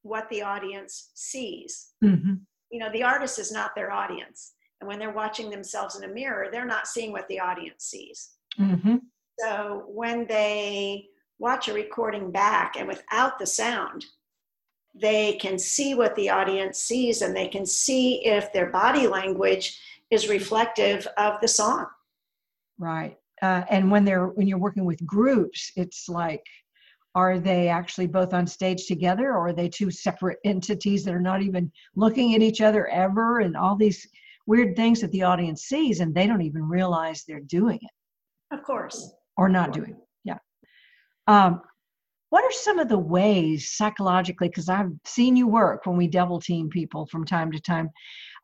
what 0.00 0.26
the 0.30 0.40
audience 0.40 1.10
sees. 1.14 1.90
Mm-hmm. 2.02 2.34
You 2.70 2.78
know, 2.78 2.90
the 2.90 3.02
artist 3.02 3.38
is 3.38 3.52
not 3.52 3.74
their 3.74 3.92
audience. 3.92 4.54
And 4.80 4.88
when 4.88 4.98
they're 4.98 5.10
watching 5.10 5.50
themselves 5.50 5.96
in 5.96 6.08
a 6.08 6.12
mirror, 6.12 6.48
they're 6.50 6.64
not 6.64 6.86
seeing 6.86 7.12
what 7.12 7.28
the 7.28 7.40
audience 7.40 7.84
sees. 7.84 8.30
Mm-hmm. 8.58 8.96
So 9.40 9.84
when 9.88 10.26
they 10.26 11.06
watch 11.38 11.68
a 11.68 11.72
recording 11.72 12.30
back 12.30 12.76
and 12.76 12.86
without 12.88 13.38
the 13.38 13.46
sound, 13.46 14.04
they 15.00 15.34
can 15.34 15.58
see 15.58 15.94
what 15.94 16.14
the 16.16 16.30
audience 16.30 16.78
sees 16.78 17.22
and 17.22 17.34
they 17.34 17.48
can 17.48 17.64
see 17.64 18.24
if 18.24 18.52
their 18.52 18.70
body 18.70 19.06
language 19.06 19.80
is 20.10 20.28
reflective 20.28 21.06
of 21.16 21.34
the 21.40 21.48
song 21.48 21.86
right 22.78 23.16
uh, 23.42 23.62
and 23.70 23.90
when 23.90 24.04
they're 24.04 24.28
when 24.28 24.46
you're 24.46 24.58
working 24.58 24.84
with 24.84 25.04
groups 25.06 25.70
it's 25.76 26.08
like 26.08 26.44
are 27.14 27.38
they 27.38 27.68
actually 27.68 28.06
both 28.06 28.32
on 28.32 28.46
stage 28.46 28.86
together 28.86 29.28
or 29.28 29.48
are 29.48 29.52
they 29.52 29.68
two 29.68 29.90
separate 29.90 30.38
entities 30.44 31.04
that 31.04 31.14
are 31.14 31.20
not 31.20 31.42
even 31.42 31.70
looking 31.96 32.34
at 32.34 32.42
each 32.42 32.60
other 32.60 32.86
ever 32.88 33.40
and 33.40 33.56
all 33.56 33.76
these 33.76 34.06
weird 34.48 34.74
things 34.74 35.00
that 35.00 35.12
the 35.12 35.22
audience 35.22 35.64
sees 35.64 36.00
and 36.00 36.14
they 36.14 36.26
don't 36.26 36.42
even 36.42 36.66
realize 36.66 37.22
they're 37.22 37.40
doing 37.40 37.78
it 37.80 37.90
of 38.50 38.64
course. 38.64 39.12
or 39.36 39.48
not 39.48 39.72
doing 39.72 39.90
it. 39.90 39.96
Yeah. 40.24 40.38
Um, 41.26 41.60
what 42.30 42.44
are 42.44 42.52
some 42.52 42.78
of 42.78 42.88
the 42.88 42.98
ways 42.98 43.70
psychologically 43.70 44.48
because 44.48 44.68
i've 44.68 44.90
seen 45.04 45.36
you 45.36 45.46
work 45.46 45.86
when 45.86 45.96
we 45.96 46.06
double 46.06 46.40
team 46.40 46.68
people 46.68 47.06
from 47.06 47.24
time 47.24 47.50
to 47.50 47.60
time 47.60 47.88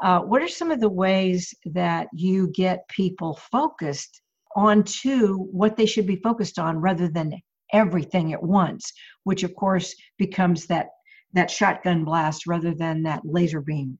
uh, 0.02 0.20
what 0.20 0.42
are 0.42 0.48
some 0.48 0.70
of 0.70 0.80
the 0.80 0.88
ways 0.88 1.52
that 1.66 2.06
you 2.12 2.48
get 2.48 2.88
people 2.88 3.38
focused 3.52 4.22
onto 4.56 5.36
what 5.36 5.76
they 5.76 5.86
should 5.86 6.06
be 6.06 6.16
focused 6.16 6.58
on 6.58 6.78
rather 6.78 7.08
than 7.08 7.32
everything 7.72 8.32
at 8.32 8.42
once 8.42 8.92
which 9.24 9.42
of 9.42 9.54
course 9.54 9.94
becomes 10.18 10.66
that 10.66 10.86
that 11.32 11.50
shotgun 11.50 12.04
blast 12.04 12.46
rather 12.46 12.74
than 12.74 13.02
that 13.02 13.20
laser 13.24 13.60
beam 13.60 13.98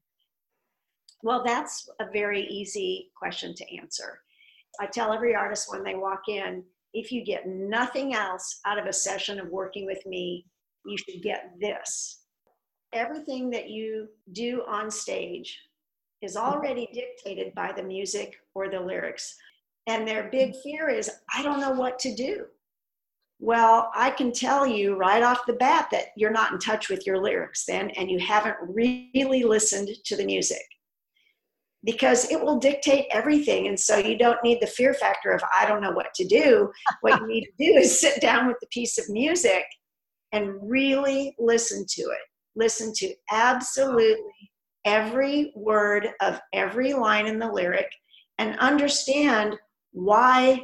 well 1.25 1.43
that's 1.45 1.89
a 2.01 2.07
very 2.13 2.43
easy 2.47 3.11
question 3.17 3.53
to 3.55 3.77
answer 3.77 4.21
i 4.81 4.87
tell 4.87 5.13
every 5.13 5.35
artist 5.35 5.67
when 5.71 5.83
they 5.83 5.97
walk 5.97 6.23
in 6.29 6.63
if 6.95 7.11
you 7.11 7.25
get 7.25 7.47
nothing 7.47 8.15
else 8.15 8.61
out 8.65 8.79
of 8.79 8.87
a 8.87 8.93
session 8.93 9.41
of 9.41 9.49
working 9.49 9.85
with 9.85 10.07
me, 10.07 10.47
you 10.87 10.97
should 10.97 11.23
get 11.23 11.51
this. 11.61 12.21
Everything 12.93 13.51
that 13.51 13.69
you 13.69 14.09
do 14.33 14.63
on 14.69 14.91
stage 14.91 15.61
is 16.23 16.37
already 16.37 16.89
dictated 16.95 17.53
by 17.55 17.73
the 17.73 17.83
music 17.83 18.37
or 18.55 18.71
the 18.71 18.81
lyrics. 18.81 19.35
And 19.89 20.07
their 20.07 20.31
big 20.31 20.55
fear 20.63 20.89
is, 20.89 21.11
I 21.35 21.43
don't 21.43 21.61
know 21.61 21.73
what 21.73 21.99
to 22.01 22.15
do. 22.15 22.47
Well, 23.41 23.91
I 23.95 24.11
can 24.11 24.33
tell 24.33 24.65
you 24.65 24.95
right 24.95 25.23
off 25.23 25.45
the 25.47 25.55
bat 25.55 25.89
that 25.91 26.07
you're 26.17 26.31
not 26.31 26.53
in 26.53 26.59
touch 26.61 26.89
with 26.89 27.05
your 27.05 27.21
lyrics 27.21 27.67
then, 27.67 27.91
and 27.91 28.09
you 28.09 28.21
haven't 28.21 28.57
really 28.63 29.43
listened 29.43 29.89
to 30.05 30.17
the 30.17 30.25
music 30.25 30.63
because 31.85 32.31
it 32.31 32.43
will 32.43 32.59
dictate 32.59 33.07
everything. 33.11 33.69
And 33.69 33.79
so 33.79 33.99
you 33.99 34.17
don't 34.17 34.43
need 34.43 34.61
the 34.61 34.67
fear 34.67 34.95
factor 34.95 35.31
of, 35.33 35.43
I 35.57 35.67
don't 35.67 35.83
know 35.83 35.93
what 35.93 36.15
to 36.15 36.25
do. 36.27 36.71
What 37.03 37.21
you 37.21 37.27
need 37.27 37.45
to 37.45 37.73
do 37.73 37.79
is 37.79 38.01
sit 38.01 38.21
down 38.21 38.47
with 38.47 38.57
the 38.61 38.67
piece 38.69 38.99
of 38.99 39.09
music 39.11 39.65
and 40.33 40.55
really 40.63 41.35
listen 41.39 41.85
to 41.89 42.03
it. 42.03 42.19
Listen 42.57 42.93
to 42.97 43.15
absolutely 43.31 44.17
every 44.85 45.53
word 45.55 46.09
of 46.21 46.41
every 46.53 46.95
line 46.95 47.27
in 47.27 47.39
the 47.39 47.51
lyric 47.51 47.91
and 48.39 48.59
understand 48.59 49.57
why 49.93 50.61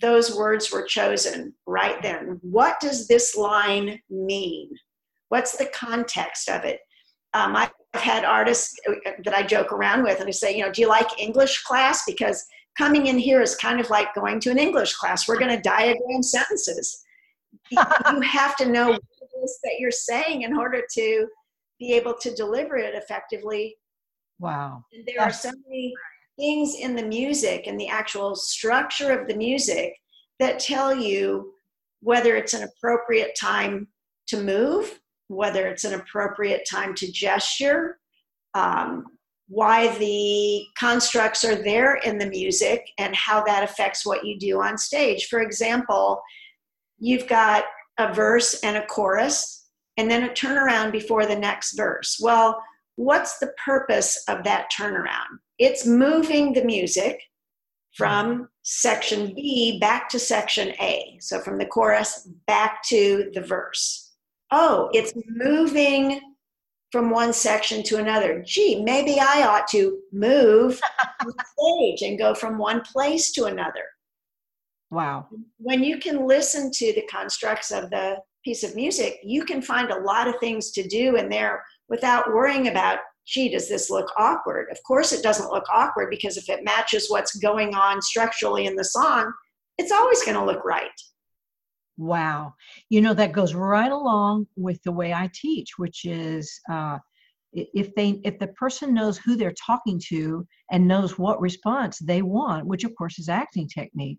those 0.00 0.36
words 0.36 0.72
were 0.72 0.82
chosen 0.82 1.54
right 1.66 2.02
then. 2.02 2.38
What 2.42 2.80
does 2.80 3.06
this 3.06 3.36
line 3.36 4.00
mean? 4.10 4.70
What's 5.28 5.56
the 5.56 5.66
context 5.66 6.48
of 6.48 6.64
it? 6.64 6.80
Um, 7.32 7.56
I 7.56 7.70
I've 7.94 8.00
had 8.02 8.24
artists 8.24 8.76
uh, 8.88 9.12
that 9.24 9.34
I 9.34 9.42
joke 9.42 9.72
around 9.72 10.02
with 10.02 10.18
and 10.20 10.28
I 10.28 10.32
say, 10.32 10.56
you 10.56 10.64
know, 10.64 10.72
do 10.72 10.80
you 10.80 10.88
like 10.88 11.18
English 11.18 11.62
class? 11.62 12.04
Because 12.06 12.44
coming 12.76 13.06
in 13.06 13.18
here 13.18 13.40
is 13.40 13.54
kind 13.54 13.80
of 13.80 13.88
like 13.88 14.14
going 14.14 14.40
to 14.40 14.50
an 14.50 14.58
English 14.58 14.94
class. 14.94 15.28
We're 15.28 15.38
going 15.38 15.54
to 15.54 15.62
diagram 15.62 16.22
sentences. 16.22 17.04
you 17.70 17.78
have 18.22 18.56
to 18.56 18.66
know 18.66 18.88
what 18.88 19.02
it 19.20 19.44
is 19.44 19.58
that 19.62 19.76
you're 19.78 19.90
saying 19.92 20.42
in 20.42 20.56
order 20.56 20.82
to 20.94 21.26
be 21.78 21.92
able 21.92 22.14
to 22.14 22.34
deliver 22.34 22.76
it 22.76 22.94
effectively. 22.94 23.76
Wow. 24.40 24.84
And 24.92 25.06
there 25.06 25.16
That's- 25.18 25.44
are 25.44 25.50
so 25.50 25.54
many 25.66 25.94
things 26.36 26.74
in 26.74 26.96
the 26.96 27.04
music 27.04 27.68
and 27.68 27.78
the 27.78 27.88
actual 27.88 28.34
structure 28.34 29.16
of 29.16 29.28
the 29.28 29.36
music 29.36 29.94
that 30.40 30.58
tell 30.58 30.92
you 30.92 31.52
whether 32.00 32.34
it's 32.34 32.54
an 32.54 32.68
appropriate 32.68 33.36
time 33.40 33.86
to 34.26 34.42
move 34.42 34.98
whether 35.28 35.66
it's 35.66 35.84
an 35.84 35.94
appropriate 35.94 36.66
time 36.70 36.94
to 36.94 37.10
gesture, 37.10 37.98
um, 38.54 39.06
why 39.48 39.96
the 39.98 40.64
constructs 40.78 41.44
are 41.44 41.56
there 41.56 41.96
in 41.96 42.18
the 42.18 42.26
music, 42.26 42.88
and 42.98 43.14
how 43.14 43.44
that 43.44 43.62
affects 43.62 44.06
what 44.06 44.24
you 44.24 44.38
do 44.38 44.60
on 44.60 44.78
stage. 44.78 45.26
For 45.26 45.40
example, 45.40 46.22
you've 46.98 47.28
got 47.28 47.64
a 47.98 48.12
verse 48.12 48.60
and 48.62 48.76
a 48.76 48.86
chorus, 48.86 49.68
and 49.96 50.10
then 50.10 50.24
a 50.24 50.32
turnaround 50.32 50.92
before 50.92 51.26
the 51.26 51.36
next 51.36 51.76
verse. 51.76 52.18
Well, 52.20 52.60
what's 52.96 53.38
the 53.38 53.52
purpose 53.64 54.22
of 54.28 54.44
that 54.44 54.70
turnaround? 54.76 55.38
It's 55.58 55.86
moving 55.86 56.52
the 56.52 56.64
music 56.64 57.20
from 57.94 58.48
section 58.62 59.34
B 59.34 59.78
back 59.78 60.08
to 60.08 60.18
section 60.18 60.70
A. 60.80 61.16
So 61.20 61.38
from 61.38 61.58
the 61.58 61.66
chorus 61.66 62.28
back 62.46 62.82
to 62.84 63.30
the 63.34 63.40
verse 63.40 64.03
oh, 64.54 64.88
it's 64.92 65.12
moving 65.26 66.20
from 66.92 67.10
one 67.10 67.32
section 67.32 67.82
to 67.82 67.96
another. 67.96 68.42
Gee, 68.46 68.82
maybe 68.84 69.18
I 69.20 69.44
ought 69.48 69.66
to 69.68 69.98
move 70.12 70.80
the 71.20 71.34
stage 71.58 72.08
and 72.08 72.16
go 72.16 72.34
from 72.34 72.56
one 72.56 72.80
place 72.82 73.32
to 73.32 73.46
another. 73.46 73.84
Wow. 74.92 75.26
When 75.58 75.82
you 75.82 75.98
can 75.98 76.28
listen 76.28 76.70
to 76.72 76.92
the 76.92 77.04
constructs 77.10 77.72
of 77.72 77.90
the 77.90 78.18
piece 78.44 78.62
of 78.62 78.76
music, 78.76 79.18
you 79.24 79.44
can 79.44 79.60
find 79.60 79.90
a 79.90 79.98
lot 79.98 80.28
of 80.28 80.36
things 80.38 80.70
to 80.72 80.86
do 80.86 81.16
in 81.16 81.28
there 81.28 81.64
without 81.88 82.28
worrying 82.28 82.68
about, 82.68 83.00
gee, 83.26 83.48
does 83.48 83.68
this 83.68 83.90
look 83.90 84.08
awkward? 84.16 84.68
Of 84.70 84.78
course, 84.86 85.12
it 85.12 85.24
doesn't 85.24 85.50
look 85.50 85.64
awkward 85.72 86.10
because 86.10 86.36
if 86.36 86.48
it 86.48 86.64
matches 86.64 87.10
what's 87.10 87.34
going 87.38 87.74
on 87.74 88.00
structurally 88.00 88.66
in 88.66 88.76
the 88.76 88.84
song, 88.84 89.32
it's 89.78 89.90
always 89.90 90.22
going 90.22 90.36
to 90.36 90.44
look 90.44 90.64
right. 90.64 90.92
Wow. 91.96 92.54
You 92.90 93.00
know, 93.00 93.14
that 93.14 93.32
goes 93.32 93.54
right 93.54 93.92
along 93.92 94.46
with 94.56 94.82
the 94.82 94.92
way 94.92 95.12
I 95.12 95.30
teach, 95.32 95.70
which 95.76 96.04
is 96.04 96.60
uh, 96.70 96.98
if 97.52 97.94
they 97.94 98.20
if 98.24 98.38
the 98.38 98.48
person 98.48 98.92
knows 98.92 99.18
who 99.18 99.36
they're 99.36 99.54
talking 99.64 100.00
to 100.08 100.46
and 100.72 100.88
knows 100.88 101.18
what 101.18 101.40
response 101.40 101.98
they 101.98 102.22
want, 102.22 102.66
which 102.66 102.84
of 102.84 102.94
course 102.96 103.18
is 103.18 103.28
acting 103.28 103.68
technique, 103.68 104.18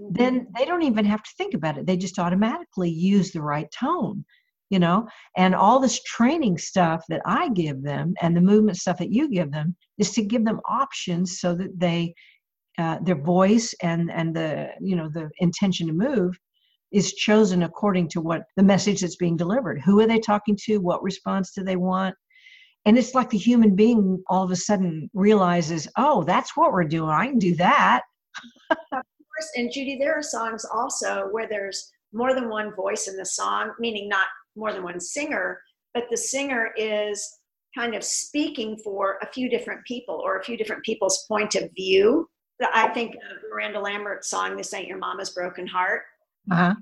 mm-hmm. 0.00 0.12
then 0.12 0.46
they 0.56 0.66
don't 0.66 0.82
even 0.82 1.04
have 1.06 1.22
to 1.22 1.30
think 1.38 1.54
about 1.54 1.78
it. 1.78 1.86
They 1.86 1.96
just 1.96 2.18
automatically 2.18 2.90
use 2.90 3.32
the 3.32 3.40
right 3.40 3.70
tone, 3.70 4.24
you 4.68 4.78
know. 4.78 5.08
And 5.38 5.54
all 5.54 5.80
this 5.80 6.02
training 6.02 6.58
stuff 6.58 7.02
that 7.08 7.22
I 7.24 7.48
give 7.48 7.82
them 7.82 8.12
and 8.20 8.36
the 8.36 8.42
movement 8.42 8.76
stuff 8.76 8.98
that 8.98 9.12
you 9.12 9.30
give 9.30 9.52
them 9.52 9.74
is 9.96 10.10
to 10.12 10.22
give 10.22 10.44
them 10.44 10.60
options 10.68 11.40
so 11.40 11.54
that 11.54 11.78
they 11.78 12.14
uh, 12.78 12.98
their 13.02 13.22
voice 13.22 13.74
and 13.82 14.10
and 14.12 14.36
the 14.36 14.68
you 14.82 14.96
know 14.96 15.08
the 15.08 15.30
intention 15.38 15.86
to 15.86 15.94
move 15.94 16.38
is 16.92 17.14
chosen 17.14 17.64
according 17.64 18.08
to 18.08 18.20
what 18.20 18.42
the 18.56 18.62
message 18.62 19.00
that's 19.00 19.16
being 19.16 19.36
delivered. 19.36 19.80
Who 19.80 20.00
are 20.00 20.06
they 20.06 20.18
talking 20.18 20.56
to? 20.64 20.78
What 20.78 21.02
response 21.02 21.52
do 21.52 21.62
they 21.62 21.76
want? 21.76 22.14
And 22.84 22.96
it's 22.96 23.14
like 23.14 23.30
the 23.30 23.38
human 23.38 23.74
being 23.74 24.22
all 24.28 24.44
of 24.44 24.50
a 24.52 24.56
sudden 24.56 25.10
realizes, 25.12 25.88
oh, 25.96 26.22
that's 26.22 26.56
what 26.56 26.72
we're 26.72 26.84
doing. 26.84 27.10
I 27.10 27.26
can 27.26 27.38
do 27.38 27.56
that. 27.56 28.02
of 28.70 28.78
course. 28.90 29.50
And 29.56 29.72
Judy, 29.72 29.98
there 29.98 30.16
are 30.16 30.22
songs 30.22 30.64
also 30.64 31.28
where 31.32 31.48
there's 31.48 31.90
more 32.12 32.32
than 32.32 32.48
one 32.48 32.74
voice 32.74 33.08
in 33.08 33.16
the 33.16 33.26
song, 33.26 33.72
meaning 33.80 34.08
not 34.08 34.28
more 34.54 34.72
than 34.72 34.84
one 34.84 35.00
singer, 35.00 35.60
but 35.94 36.04
the 36.10 36.16
singer 36.16 36.70
is 36.76 37.38
kind 37.76 37.94
of 37.94 38.04
speaking 38.04 38.78
for 38.78 39.18
a 39.20 39.32
few 39.32 39.50
different 39.50 39.84
people 39.84 40.22
or 40.24 40.38
a 40.38 40.44
few 40.44 40.56
different 40.56 40.84
people's 40.84 41.24
point 41.28 41.56
of 41.56 41.68
view. 41.74 42.28
I 42.72 42.88
think 42.88 43.16
of 43.16 43.42
Miranda 43.52 43.80
Lambert's 43.80 44.30
song, 44.30 44.56
This 44.56 44.72
Ain't 44.72 44.88
Your 44.88 44.96
Mama's 44.96 45.30
Broken 45.30 45.66
Heart 45.66 46.02
uh-huh. 46.50 46.74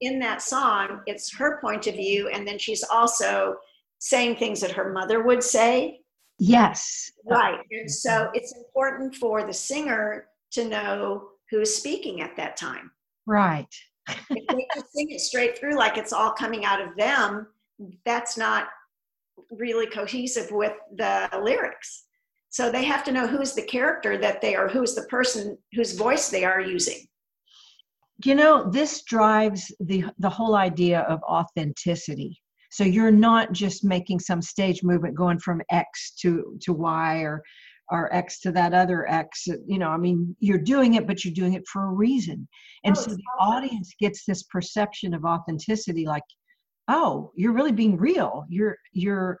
in 0.00 0.18
that 0.20 0.42
song, 0.42 1.00
it's 1.06 1.34
her 1.36 1.60
point 1.60 1.86
of 1.86 1.94
view, 1.94 2.28
and 2.28 2.46
then 2.46 2.58
she's 2.58 2.84
also 2.84 3.56
saying 3.98 4.36
things 4.36 4.60
that 4.60 4.72
her 4.72 4.92
mother 4.92 5.22
would 5.22 5.42
say. 5.42 6.00
Yes. 6.38 7.10
Right. 7.24 7.60
And 7.70 7.90
so 7.90 8.28
it's 8.34 8.54
important 8.56 9.14
for 9.14 9.46
the 9.46 9.52
singer 9.52 10.26
to 10.52 10.68
know 10.68 11.28
who's 11.50 11.74
speaking 11.74 12.20
at 12.20 12.36
that 12.36 12.56
time. 12.56 12.90
Right. 13.26 13.72
if 14.08 14.46
they 14.48 14.66
just 14.74 14.92
sing 14.92 15.10
it 15.10 15.20
straight 15.20 15.58
through 15.58 15.76
like 15.76 15.96
it's 15.96 16.12
all 16.12 16.32
coming 16.32 16.64
out 16.64 16.80
of 16.80 16.96
them, 16.96 17.46
that's 18.04 18.36
not 18.36 18.68
really 19.50 19.86
cohesive 19.86 20.50
with 20.50 20.74
the 20.96 21.28
lyrics. 21.42 22.04
So 22.50 22.70
they 22.70 22.84
have 22.84 23.04
to 23.04 23.12
know 23.12 23.26
who's 23.26 23.54
the 23.54 23.62
character 23.62 24.18
that 24.18 24.40
they 24.40 24.54
are, 24.54 24.68
who's 24.68 24.94
the 24.94 25.04
person 25.04 25.58
whose 25.72 25.96
voice 25.96 26.28
they 26.28 26.44
are 26.44 26.60
using 26.60 27.06
you 28.24 28.34
know 28.34 28.68
this 28.70 29.02
drives 29.02 29.74
the 29.80 30.04
the 30.18 30.28
whole 30.28 30.54
idea 30.54 31.00
of 31.00 31.22
authenticity 31.22 32.40
so 32.70 32.84
you're 32.84 33.10
not 33.10 33.52
just 33.52 33.84
making 33.84 34.20
some 34.20 34.42
stage 34.42 34.82
movement 34.82 35.14
going 35.14 35.38
from 35.38 35.60
x 35.70 36.12
to 36.20 36.56
to 36.60 36.72
y 36.72 37.18
or 37.18 37.42
or 37.90 38.14
x 38.14 38.40
to 38.40 38.52
that 38.52 38.72
other 38.72 39.08
x 39.10 39.46
you 39.66 39.78
know 39.78 39.88
i 39.88 39.96
mean 39.96 40.34
you're 40.38 40.58
doing 40.58 40.94
it 40.94 41.06
but 41.06 41.24
you're 41.24 41.34
doing 41.34 41.54
it 41.54 41.66
for 41.66 41.86
a 41.86 41.92
reason 41.92 42.46
and 42.84 42.96
oh, 42.96 43.00
so 43.00 43.10
the 43.10 43.22
awesome. 43.40 43.54
audience 43.54 43.92
gets 43.98 44.24
this 44.24 44.44
perception 44.44 45.12
of 45.12 45.24
authenticity 45.24 46.06
like 46.06 46.22
oh, 46.88 47.32
you're 47.34 47.52
really 47.52 47.72
being 47.72 47.96
real. 47.96 48.44
You're 48.48 48.76
you're 48.92 49.40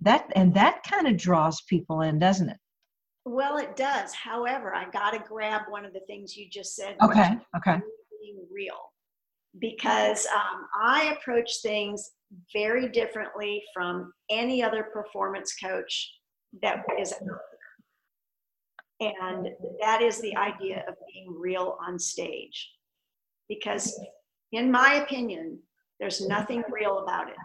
that 0.00 0.30
and 0.34 0.54
that 0.54 0.82
kind 0.88 1.06
of 1.06 1.16
draws 1.16 1.62
people 1.62 2.02
in, 2.02 2.18
doesn't 2.18 2.48
it? 2.48 2.56
Well, 3.24 3.56
it 3.56 3.74
does. 3.74 4.14
However, 4.14 4.74
I 4.74 4.88
got 4.90 5.10
to 5.10 5.18
grab 5.18 5.62
one 5.68 5.84
of 5.84 5.92
the 5.92 6.00
things 6.06 6.36
you 6.36 6.48
just 6.48 6.76
said. 6.76 6.96
Okay. 7.02 7.36
Okay. 7.56 7.80
Being 8.26 8.46
real, 8.52 8.92
because 9.60 10.26
um, 10.26 10.66
I 10.82 11.16
approach 11.16 11.50
things 11.62 12.10
very 12.52 12.88
differently 12.88 13.62
from 13.72 14.12
any 14.30 14.62
other 14.62 14.88
performance 14.92 15.54
coach 15.62 16.12
that 16.62 16.84
is 17.00 17.12
out 17.12 17.20
there. 19.00 19.10
And 19.18 19.48
that 19.80 20.02
is 20.02 20.20
the 20.20 20.34
idea 20.36 20.84
of 20.88 20.94
being 21.12 21.36
real 21.38 21.78
on 21.86 21.98
stage. 21.98 22.70
Because, 23.48 23.96
in 24.50 24.72
my 24.72 24.94
opinion, 25.04 25.60
there's 26.00 26.26
nothing 26.26 26.64
real 26.68 26.98
about 26.98 27.28
it. 27.28 27.36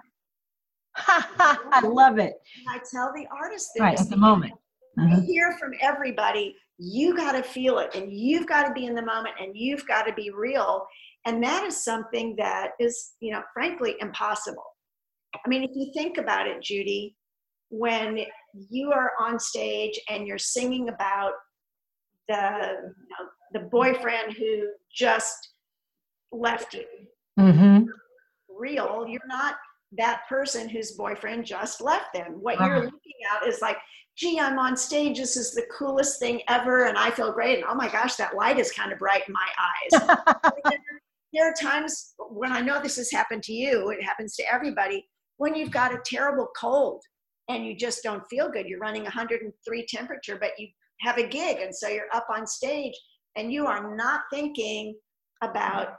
I 0.95 1.81
love 1.85 2.17
it. 2.17 2.35
I 2.67 2.79
tell 2.91 3.13
the 3.13 3.27
artists 3.31 3.71
this. 3.75 3.81
Right, 3.81 3.99
at 3.99 4.09
the 4.09 4.17
moment. 4.17 4.53
Mm-hmm. 4.97 5.21
hear 5.25 5.55
from 5.59 5.71
everybody. 5.79 6.55
You 6.83 7.15
got 7.15 7.33
to 7.33 7.43
feel 7.43 7.77
it 7.77 7.93
and 7.93 8.11
you've 8.11 8.47
got 8.47 8.63
to 8.63 8.73
be 8.73 8.87
in 8.87 8.95
the 8.95 9.03
moment 9.03 9.35
and 9.39 9.51
you've 9.53 9.85
got 9.85 10.07
to 10.07 10.13
be 10.13 10.31
real. 10.31 10.87
And 11.25 11.43
that 11.43 11.63
is 11.63 11.83
something 11.83 12.35
that 12.37 12.71
is, 12.79 13.11
you 13.19 13.31
know, 13.31 13.43
frankly, 13.53 13.95
impossible. 13.99 14.65
I 15.35 15.47
mean, 15.47 15.63
if 15.63 15.69
you 15.75 15.91
think 15.93 16.17
about 16.17 16.47
it, 16.47 16.63
Judy, 16.63 17.15
when 17.69 18.21
you 18.71 18.91
are 18.91 19.11
on 19.19 19.37
stage 19.39 19.99
and 20.09 20.25
you're 20.25 20.39
singing 20.39 20.89
about 20.89 21.33
the, 22.27 22.35
you 22.35 23.15
know, 23.19 23.27
the 23.53 23.67
boyfriend 23.69 24.33
who 24.33 24.69
just 24.91 25.49
left 26.31 26.73
you, 26.73 26.85
mm-hmm. 27.39 27.83
real, 28.49 29.05
you're 29.07 29.21
not 29.27 29.55
that 29.97 30.21
person 30.29 30.69
whose 30.69 30.93
boyfriend 30.93 31.45
just 31.45 31.81
left 31.81 32.13
them. 32.13 32.37
What 32.39 32.55
uh-huh. 32.55 32.67
you're 32.67 32.83
looking 32.85 33.13
at 33.33 33.47
is 33.47 33.61
like, 33.61 33.77
gee, 34.17 34.39
I'm 34.39 34.59
on 34.59 34.77
stage. 34.77 35.17
This 35.17 35.37
is 35.37 35.51
the 35.51 35.65
coolest 35.77 36.19
thing 36.19 36.41
ever. 36.47 36.85
And 36.85 36.97
I 36.97 37.11
feel 37.11 37.31
great. 37.31 37.59
And 37.59 37.65
oh 37.67 37.75
my 37.75 37.89
gosh, 37.89 38.15
that 38.15 38.35
light 38.35 38.59
is 38.59 38.71
kind 38.71 38.91
of 38.91 38.99
bright 38.99 39.23
in 39.27 39.33
my 39.33 39.47
eyes. 39.59 40.41
there 41.33 41.49
are 41.49 41.53
times 41.59 42.13
when 42.29 42.51
I 42.51 42.61
know 42.61 42.81
this 42.81 42.97
has 42.97 43.11
happened 43.11 43.43
to 43.43 43.53
you, 43.53 43.89
it 43.89 44.03
happens 44.03 44.35
to 44.35 44.53
everybody, 44.53 45.07
when 45.37 45.55
you've 45.55 45.71
got 45.71 45.93
a 45.93 46.01
terrible 46.05 46.49
cold 46.59 47.01
and 47.49 47.65
you 47.65 47.75
just 47.75 48.03
don't 48.03 48.23
feel 48.29 48.49
good. 48.49 48.67
You're 48.67 48.79
running 48.79 49.03
103 49.03 49.85
temperature, 49.87 50.37
but 50.39 50.51
you 50.57 50.67
have 50.99 51.17
a 51.17 51.27
gig. 51.27 51.57
And 51.59 51.75
so 51.75 51.87
you're 51.87 52.13
up 52.13 52.27
on 52.33 52.45
stage 52.45 52.93
and 53.35 53.51
you 53.51 53.65
are 53.65 53.95
not 53.95 54.21
thinking 54.31 54.95
about 55.41 55.95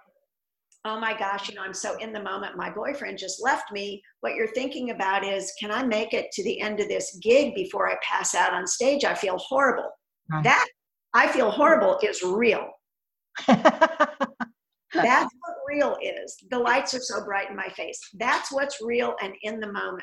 oh 0.84 0.98
my 0.98 1.16
gosh, 1.16 1.48
you 1.48 1.54
know, 1.54 1.62
I'm 1.62 1.74
so 1.74 1.96
in 1.98 2.12
the 2.12 2.22
moment. 2.22 2.56
My 2.56 2.70
boyfriend 2.70 3.18
just 3.18 3.42
left 3.42 3.70
me. 3.72 4.02
What 4.20 4.34
you're 4.34 4.52
thinking 4.52 4.90
about 4.90 5.24
is, 5.24 5.52
can 5.60 5.70
I 5.70 5.84
make 5.84 6.12
it 6.12 6.32
to 6.32 6.42
the 6.42 6.60
end 6.60 6.80
of 6.80 6.88
this 6.88 7.18
gig 7.22 7.54
before 7.54 7.88
I 7.88 7.96
pass 8.02 8.34
out 8.34 8.52
on 8.52 8.66
stage? 8.66 9.04
I 9.04 9.14
feel 9.14 9.38
horrible. 9.38 9.90
Right. 10.30 10.44
That 10.44 10.66
I 11.14 11.28
feel 11.28 11.50
horrible 11.50 11.98
is 12.02 12.22
real. 12.22 12.68
That's 13.46 15.34
what 15.40 15.56
real 15.66 15.96
is. 16.02 16.36
The 16.50 16.58
lights 16.58 16.94
are 16.94 17.00
so 17.00 17.24
bright 17.24 17.50
in 17.50 17.56
my 17.56 17.68
face. 17.68 17.98
That's 18.14 18.52
what's 18.52 18.82
real 18.82 19.14
and 19.22 19.34
in 19.42 19.60
the 19.60 19.72
moment. 19.72 20.02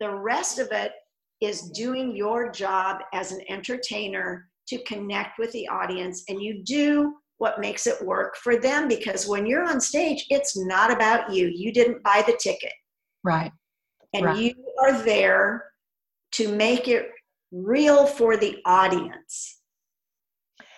The 0.00 0.14
rest 0.14 0.58
of 0.58 0.68
it 0.72 0.92
is 1.40 1.70
doing 1.70 2.16
your 2.16 2.50
job 2.50 2.98
as 3.12 3.32
an 3.32 3.40
entertainer 3.48 4.48
to 4.68 4.82
connect 4.84 5.38
with 5.38 5.50
the 5.52 5.66
audience, 5.68 6.24
and 6.28 6.42
you 6.42 6.62
do 6.64 7.14
what 7.38 7.60
makes 7.60 7.86
it 7.86 8.04
work 8.04 8.36
for 8.36 8.56
them 8.56 8.88
because 8.88 9.26
when 9.26 9.46
you're 9.46 9.68
on 9.68 9.80
stage 9.80 10.26
it's 10.28 10.56
not 10.56 10.92
about 10.92 11.32
you. 11.32 11.50
You 11.54 11.72
didn't 11.72 12.02
buy 12.02 12.22
the 12.26 12.36
ticket. 12.38 12.72
Right. 13.24 13.52
And 14.12 14.26
right. 14.26 14.38
you 14.38 14.54
are 14.82 15.00
there 15.02 15.64
to 16.32 16.54
make 16.54 16.88
it 16.88 17.10
real 17.52 18.06
for 18.06 18.36
the 18.36 18.58
audience. 18.66 19.60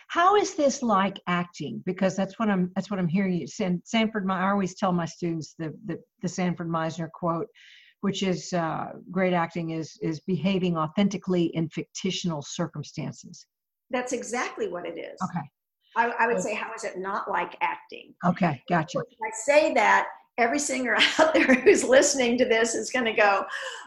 How 0.09 0.37
is 0.37 0.55
this 0.55 0.83
like 0.83 1.21
acting? 1.27 1.83
Because 1.87 2.17
that's 2.17 2.39
what 2.39 2.51
i'm 2.51 2.71
that's 2.75 2.91
what 2.91 3.01
i'm 3.01 3.09
hearing 3.09 3.35
you. 3.35 3.47
Say 3.47 3.79
sanford 3.85 4.29
i 4.31 4.51
always 4.51 4.75
tell 4.75 4.93
my 4.93 5.07
students 5.07 5.55
the 5.59 5.73
the, 5.87 5.99
the 6.23 6.29
sanford 6.29 6.69
meisner 6.69 7.09
quote 7.13 7.47
which 8.03 8.23
is 8.23 8.53
uh, 8.55 8.87
great 9.11 9.35
acting 9.35 9.71
is 9.71 9.99
is 10.03 10.21
behaving 10.21 10.77
authentically 10.77 11.45
in 11.55 11.69
fictional 11.95 12.43
circumstances. 12.43 13.47
That's 13.91 14.13
exactly 14.13 14.69
what 14.69 14.87
it 14.87 14.99
is. 14.99 15.19
Okay 15.23 15.47
I, 15.97 16.13
I 16.19 16.27
would 16.27 16.41
say, 16.41 16.55
how 16.55 16.73
is 16.75 16.85
it 16.85 16.99
not 16.99 17.31
like 17.31 17.57
acting? 17.61 18.15
Okay, 18.25 18.63
gotcha. 18.69 18.99
When 18.99 19.05
I 19.25 19.35
say 19.45 19.75
that, 19.75 20.07
every 20.39 20.59
singer 20.59 20.97
out 21.19 21.35
there 21.35 21.55
who's 21.55 21.85
listening 21.85 22.39
to 22.39 22.45
this 22.45 22.75
is 22.75 22.91
going 22.91 23.05
to 23.05 23.13
go, 23.13 23.45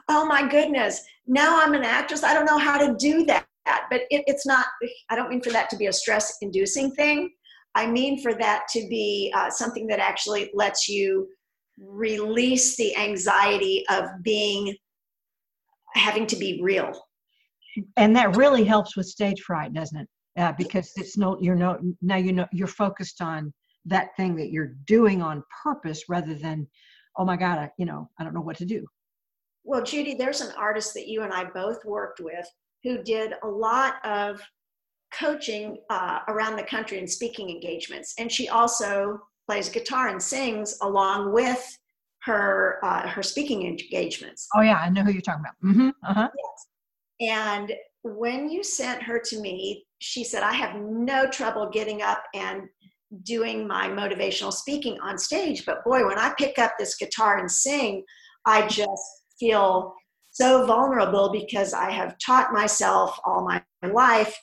oh 0.10 0.26
my 0.26 0.48
goodness, 0.48 1.02
now 1.28 1.62
I'm 1.62 1.74
an 1.74 1.84
actress. 1.84 2.24
I 2.24 2.34
don't 2.34 2.46
know 2.46 2.58
how 2.58 2.78
to 2.78 2.96
do 2.96 3.26
that. 3.26 3.46
But 3.90 4.02
it, 4.10 4.24
it's 4.28 4.46
not, 4.46 4.66
I 5.10 5.16
don't 5.16 5.30
mean 5.30 5.42
for 5.42 5.52
that 5.52 5.70
to 5.70 5.78
be 5.78 5.88
a 5.88 5.94
stress 5.94 6.38
inducing 6.42 6.92
thing. 6.92 7.32
I 7.76 7.88
mean 7.88 8.22
for 8.22 8.34
that 8.36 8.66
to 8.72 8.88
be 8.90 9.34
uh, 9.36 9.50
something 9.50 9.88
that 9.88 10.00
actually 10.00 10.52
lets 10.54 10.88
you 10.88 11.28
release 11.80 12.76
the 12.76 12.96
anxiety 12.96 13.84
of 13.90 14.06
being, 14.22 14.76
having 15.96 16.28
to 16.28 16.36
be 16.36 16.60
real. 16.62 16.92
And 17.98 18.16
that 18.16 18.36
really 18.36 18.64
helps 18.64 18.96
with 18.96 19.08
stage 19.08 19.42
fright, 19.42 19.74
doesn't 19.74 19.98
it? 19.98 20.08
Uh, 20.38 20.54
because 20.58 20.92
it's 20.96 21.18
no 21.18 21.38
you're 21.42 21.56
no 21.56 21.80
now 22.02 22.16
you 22.16 22.34
know 22.34 22.48
you're 22.52 22.68
focused 22.68 23.22
on 23.22 23.54
that 23.86 24.16
thing 24.16 24.36
that 24.36 24.52
you're 24.52 24.76
doing 24.86 25.22
on 25.22 25.44
purpose 25.64 26.04
rather 26.10 26.34
than 26.34 26.68
oh 27.18 27.26
my 27.26 27.38
god 27.38 27.60
I, 27.60 27.72
you 27.78 27.86
know 27.86 28.10
i 28.20 28.24
don't 28.24 28.34
know 28.34 28.42
what 28.42 28.58
to 28.58 28.66
do 28.66 28.86
well 29.64 29.84
judy 29.84 30.16
there's 30.16 30.42
an 30.42 30.54
artist 30.58 30.94
that 30.96 31.08
you 31.08 31.24
and 31.24 31.34
i 31.34 31.44
both 31.44 31.84
worked 31.86 32.20
with 32.20 32.48
who 32.84 33.02
did 33.04 33.34
a 33.44 33.48
lot 33.48 34.04
of 34.06 34.42
coaching 35.18 35.78
uh, 35.92 36.20
around 36.28 36.56
the 36.56 36.64
country 36.64 36.98
and 36.98 37.10
speaking 37.10 37.50
engagements 37.50 38.16
and 38.18 38.32
she 38.32 38.50
also 38.50 39.20
plays 39.48 39.70
guitar 39.70 40.08
and 40.08 40.22
sings 40.22 40.78
along 40.82 41.32
with 41.32 41.78
her 42.24 42.80
uh, 42.84 43.08
her 43.08 43.22
speaking 43.22 43.68
engagements 43.68 44.48
oh 44.56 44.62
yeah 44.62 44.78
i 44.78 44.90
know 44.90 45.04
who 45.04 45.12
you're 45.12 45.22
talking 45.22 45.42
about 45.42 45.56
mm-hmm. 45.64 45.90
uh-huh. 46.10 46.30
yes. 46.36 46.68
And 47.20 47.72
when 48.04 48.50
you 48.50 48.64
sent 48.64 49.02
her 49.04 49.20
to 49.20 49.40
me, 49.40 49.86
she 50.00 50.24
said, 50.24 50.44
I 50.44 50.54
have 50.54 50.76
no 50.76 51.28
trouble 51.30 51.70
getting 51.70 52.02
up 52.02 52.24
and 52.34 52.64
doing 53.24 53.68
my 53.68 53.88
motivational 53.88 54.52
speaking 54.52 54.98
on 55.02 55.18
stage. 55.18 55.66
But 55.66 55.84
boy, 55.86 56.06
when 56.06 56.18
I 56.18 56.34
pick 56.38 56.60
up 56.60 56.74
this 56.78 56.96
guitar 56.98 57.38
and 57.38 57.50
sing, 57.50 58.04
I 58.46 58.68
just 58.68 59.24
feel 59.40 59.94
so 60.32 60.66
vulnerable 60.66 61.32
because 61.32 61.74
I 61.74 61.92
have 61.92 62.18
taught 62.18 62.52
myself 62.52 63.18
all 63.24 63.46
my 63.46 63.62
life 63.88 64.36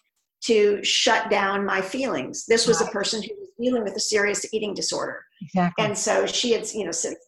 to 0.45 0.83
shut 0.83 1.31
down 1.31 1.67
my 1.67 1.83
feelings. 1.83 2.47
This 2.47 2.67
was 2.67 2.81
a 2.81 2.87
person 2.87 3.23
who 3.23 3.35
was 3.39 3.51
dealing 3.61 3.85
with 3.85 3.95
a 3.97 4.01
serious 4.01 4.47
eating 4.55 4.73
disorder. 4.73 5.23
Exactly. 5.43 5.85
And 5.85 5.99
so 5.99 6.25
she 6.25 6.53
had, 6.53 6.67
you 6.73 6.85
know, 6.85 6.93
since 6.93 7.19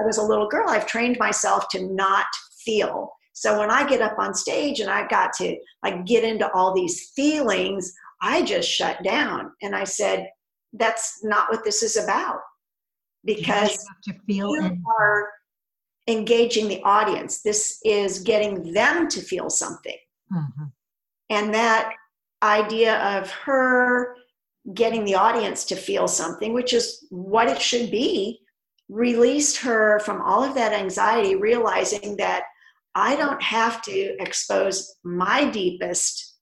I 0.00 0.06
was 0.06 0.16
a 0.16 0.22
little 0.22 0.48
girl, 0.48 0.68
I've 0.68 0.86
trained 0.86 1.18
myself 1.18 1.68
to 1.72 1.86
not 1.92 2.26
feel. 2.64 3.12
So 3.32 3.58
when 3.58 3.70
I 3.70 3.88
get 3.88 4.02
up 4.02 4.18
on 4.18 4.34
stage 4.34 4.80
and 4.80 4.90
I 4.90 5.06
got 5.08 5.32
to 5.34 5.56
like 5.82 6.04
get 6.04 6.24
into 6.24 6.50
all 6.52 6.74
these 6.74 7.10
feelings, 7.16 7.92
I 8.20 8.42
just 8.42 8.68
shut 8.68 9.02
down 9.02 9.52
and 9.62 9.74
I 9.74 9.84
said, 9.84 10.28
that's 10.72 11.24
not 11.24 11.50
what 11.50 11.64
this 11.64 11.82
is 11.82 11.96
about. 11.96 12.38
Because 13.24 13.84
you, 14.06 14.14
feel 14.26 14.54
you 14.54 14.82
are 14.98 15.28
engaging 16.08 16.68
the 16.68 16.82
audience. 16.82 17.42
This 17.42 17.78
is 17.84 18.18
getting 18.20 18.72
them 18.72 19.08
to 19.08 19.20
feel 19.20 19.48
something. 19.48 19.96
Mm-hmm. 20.32 20.64
And 21.30 21.54
that 21.54 21.94
idea 22.42 22.98
of 23.18 23.30
her 23.30 24.16
getting 24.74 25.04
the 25.04 25.14
audience 25.14 25.64
to 25.66 25.76
feel 25.76 26.08
something, 26.08 26.52
which 26.52 26.72
is 26.72 27.06
what 27.10 27.48
it 27.48 27.60
should 27.60 27.90
be, 27.90 28.40
released 28.88 29.56
her 29.58 30.00
from 30.00 30.20
all 30.20 30.42
of 30.42 30.54
that 30.54 30.72
anxiety, 30.72 31.36
realizing 31.36 32.16
that 32.16 32.42
I 32.94 33.16
don't 33.16 33.42
have 33.42 33.82
to 33.82 34.16
expose 34.20 34.96
my 35.04 35.48
deepest 35.50 36.36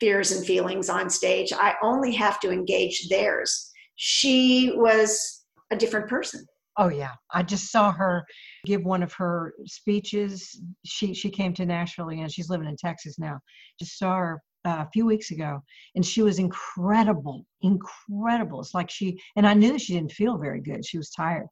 fears 0.00 0.32
and 0.32 0.46
feelings 0.46 0.88
on 0.88 1.10
stage. 1.10 1.52
I 1.52 1.74
only 1.82 2.14
have 2.14 2.40
to 2.40 2.50
engage 2.50 3.08
theirs. 3.08 3.70
She 3.96 4.72
was 4.74 5.44
a 5.70 5.76
different 5.76 6.08
person. 6.08 6.46
Oh 6.80 6.88
yeah, 6.88 7.14
I 7.34 7.42
just 7.42 7.72
saw 7.72 7.90
her 7.90 8.24
give 8.64 8.84
one 8.84 9.02
of 9.02 9.12
her 9.14 9.52
speeches. 9.66 10.60
She 10.84 11.12
she 11.12 11.28
came 11.28 11.52
to 11.54 11.66
Nashville 11.66 12.10
and 12.10 12.32
she's 12.32 12.48
living 12.48 12.68
in 12.68 12.76
Texas 12.76 13.18
now. 13.18 13.40
Just 13.80 13.98
saw 13.98 14.16
her 14.16 14.42
uh, 14.64 14.84
a 14.86 14.90
few 14.92 15.04
weeks 15.04 15.32
ago, 15.32 15.60
and 15.96 16.06
she 16.06 16.22
was 16.22 16.38
incredible, 16.38 17.44
incredible. 17.62 18.60
It's 18.60 18.74
like 18.74 18.90
she 18.90 19.20
and 19.34 19.46
I 19.46 19.54
knew 19.54 19.76
she 19.76 19.94
didn't 19.94 20.12
feel 20.12 20.38
very 20.38 20.60
good. 20.60 20.86
She 20.86 20.98
was 20.98 21.10
tired, 21.10 21.48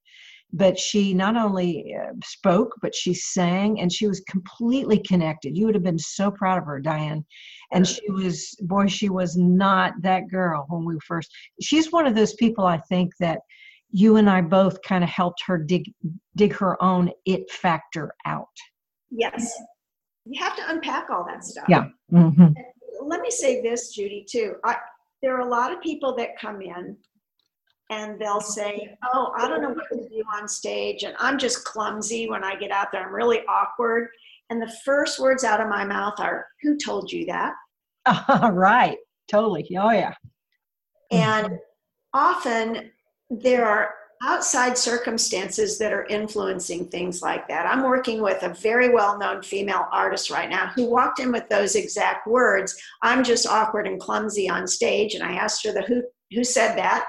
but 0.52 0.78
she 0.78 1.12
not 1.12 1.36
only 1.36 1.94
uh, 2.00 2.12
spoke 2.24 2.72
but 2.80 2.94
she 2.94 3.12
sang 3.12 3.80
and 3.80 3.92
she 3.92 4.06
was 4.06 4.20
completely 4.28 4.98
connected 4.98 5.56
you 5.56 5.66
would 5.66 5.74
have 5.74 5.84
been 5.84 5.98
so 5.98 6.30
proud 6.30 6.58
of 6.58 6.64
her 6.64 6.80
diane 6.80 7.24
and 7.72 7.86
she 7.86 8.08
was 8.10 8.56
boy 8.62 8.86
she 8.86 9.08
was 9.08 9.36
not 9.36 9.92
that 10.00 10.28
girl 10.30 10.66
when 10.68 10.84
we 10.84 10.96
first 11.06 11.30
she's 11.60 11.90
one 11.90 12.06
of 12.06 12.14
those 12.14 12.34
people 12.34 12.64
i 12.64 12.78
think 12.88 13.10
that 13.18 13.40
you 13.90 14.16
and 14.16 14.28
I 14.28 14.40
both 14.40 14.82
kind 14.82 15.02
of 15.04 15.10
helped 15.10 15.42
her 15.46 15.58
dig 15.58 15.90
dig 16.34 16.52
her 16.54 16.82
own 16.82 17.10
it 17.24 17.50
factor 17.50 18.12
out. 18.26 18.48
Yes. 19.10 19.54
You 20.24 20.42
have 20.42 20.56
to 20.56 20.70
unpack 20.70 21.06
all 21.10 21.24
that 21.26 21.44
stuff. 21.44 21.64
Yeah. 21.68 21.86
Mm-hmm. 22.12 22.48
Let 23.02 23.20
me 23.20 23.30
say 23.30 23.62
this, 23.62 23.94
Judy, 23.94 24.26
too. 24.28 24.56
I, 24.64 24.76
there 25.22 25.36
are 25.36 25.46
a 25.46 25.50
lot 25.50 25.72
of 25.72 25.80
people 25.80 26.14
that 26.16 26.38
come 26.38 26.60
in 26.60 26.96
and 27.90 28.18
they'll 28.20 28.40
say, 28.40 28.96
Oh, 29.12 29.32
I 29.36 29.48
don't 29.48 29.62
know 29.62 29.70
what 29.70 29.88
to 29.90 30.08
do 30.08 30.22
on 30.34 30.48
stage, 30.48 31.02
and 31.02 31.14
I'm 31.18 31.38
just 31.38 31.64
clumsy 31.64 32.28
when 32.28 32.44
I 32.44 32.56
get 32.56 32.70
out 32.70 32.92
there. 32.92 33.06
I'm 33.06 33.14
really 33.14 33.40
awkward. 33.48 34.08
And 34.50 34.62
the 34.62 34.72
first 34.84 35.18
words 35.18 35.44
out 35.44 35.60
of 35.60 35.68
my 35.68 35.84
mouth 35.84 36.18
are, 36.18 36.46
Who 36.62 36.76
told 36.76 37.10
you 37.10 37.26
that? 37.26 37.54
right. 38.52 38.98
Totally. 39.28 39.66
Oh, 39.78 39.90
yeah. 39.90 40.14
And 41.10 41.58
often 42.12 42.90
there 43.30 43.66
are 43.66 43.94
outside 44.22 44.78
circumstances 44.78 45.78
that 45.78 45.92
are 45.92 46.06
influencing 46.06 46.88
things 46.88 47.20
like 47.22 47.46
that. 47.48 47.66
I'm 47.66 47.82
working 47.82 48.22
with 48.22 48.42
a 48.42 48.54
very 48.54 48.88
well 48.88 49.18
known 49.18 49.42
female 49.42 49.86
artist 49.92 50.30
right 50.30 50.48
now 50.48 50.68
who 50.74 50.88
walked 50.88 51.20
in 51.20 51.32
with 51.32 51.48
those 51.48 51.74
exact 51.74 52.26
words 52.26 52.80
I'm 53.02 53.22
just 53.22 53.46
awkward 53.46 53.86
and 53.86 54.00
clumsy 54.00 54.48
on 54.48 54.66
stage. 54.66 55.14
And 55.14 55.22
I 55.22 55.32
asked 55.34 55.64
her 55.66 55.72
the 55.72 55.82
who, 55.82 56.02
who 56.32 56.44
said 56.44 56.76
that. 56.76 57.06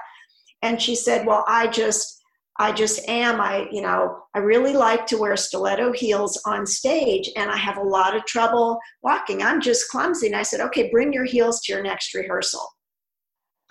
And 0.62 0.80
she 0.80 0.94
said, 0.94 1.26
Well, 1.26 1.44
I 1.46 1.68
just 1.68 2.18
I 2.60 2.72
just 2.72 3.08
am. 3.08 3.40
I, 3.40 3.68
you 3.70 3.80
know, 3.82 4.18
I 4.34 4.40
really 4.40 4.72
like 4.72 5.06
to 5.08 5.18
wear 5.18 5.36
stiletto 5.36 5.92
heels 5.92 6.40
on 6.44 6.66
stage 6.66 7.30
and 7.36 7.50
I 7.50 7.56
have 7.56 7.76
a 7.76 7.82
lot 7.82 8.16
of 8.16 8.24
trouble 8.24 8.78
walking. 9.02 9.42
I'm 9.42 9.60
just 9.60 9.88
clumsy. 9.90 10.26
And 10.26 10.34
I 10.34 10.42
said, 10.42 10.60
okay, 10.60 10.90
bring 10.90 11.12
your 11.12 11.24
heels 11.24 11.60
to 11.62 11.72
your 11.72 11.82
next 11.82 12.12
rehearsal. 12.14 12.66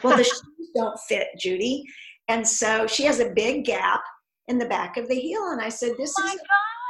Well, 0.04 0.16
the 0.16 0.24
shoes 0.26 0.42
don't 0.74 0.98
fit, 1.10 1.28
Judy. 1.38 1.84
And 2.30 2.48
so 2.48 2.88
she 2.88 3.04
has 3.04 3.20
a 3.20 3.32
big 3.32 3.66
gap 3.66 4.02
in 4.48 4.58
the 4.58 4.68
back 4.68 4.96
of 4.96 5.10
the 5.10 5.16
heel. 5.16 5.50
And 5.52 5.62
I 5.62 5.70
said, 5.70 5.92
this 5.98 6.14
oh 6.18 6.26
is 6.26 6.40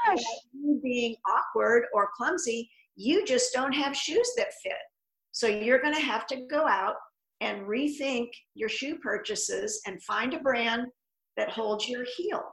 gosh. 0.08 0.24
you 0.54 0.80
being 0.84 1.16
awkward 1.28 1.86
or 1.94 2.10
clumsy. 2.16 2.70
You 2.96 3.26
just 3.26 3.54
don't 3.54 3.74
have 3.74 3.98
shoes 3.98 4.30
that 4.38 4.54
fit. 4.64 4.74
So 5.32 5.48
you're 5.48 5.82
going 5.82 5.96
to 5.96 6.02
have 6.02 6.28
to 6.28 6.46
go 6.48 6.68
out 6.68 6.96
and 7.41 7.67
rethink 7.67 8.30
your 8.56 8.69
shoe 8.69 8.97
purchases 8.97 9.82
and 9.86 10.02
find 10.04 10.34
a 10.34 10.39
brand 10.39 10.88
that 11.38 11.50
holds 11.50 11.88
your 11.88 12.06
heel. 12.17 12.43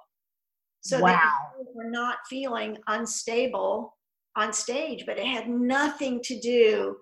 So 0.82 1.00
wow. 1.00 1.12
that 1.12 1.30
we're 1.74 1.90
not 1.90 2.18
feeling 2.28 2.76
unstable 2.88 3.96
on 4.36 4.52
stage, 4.52 5.04
but 5.06 5.18
it 5.18 5.26
had 5.26 5.48
nothing 5.48 6.20
to 6.24 6.38
do 6.40 6.96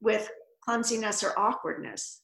with 0.00 0.30
clumsiness 0.64 1.22
or 1.22 1.38
awkwardness. 1.38 2.22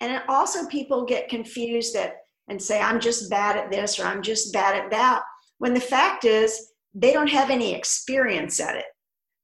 And 0.00 0.12
it 0.12 0.22
also 0.28 0.66
people 0.66 1.04
get 1.04 1.28
confused 1.28 1.94
that 1.94 2.16
and 2.48 2.60
say, 2.60 2.80
I'm 2.80 3.00
just 3.00 3.30
bad 3.30 3.56
at 3.56 3.70
this 3.70 3.98
or 3.98 4.04
I'm 4.04 4.22
just 4.22 4.52
bad 4.52 4.76
at 4.76 4.90
that. 4.90 5.22
When 5.58 5.74
the 5.74 5.80
fact 5.80 6.24
is, 6.24 6.72
they 6.94 7.12
don't 7.12 7.30
have 7.30 7.50
any 7.50 7.74
experience 7.74 8.60
at 8.60 8.76
it. 8.76 8.84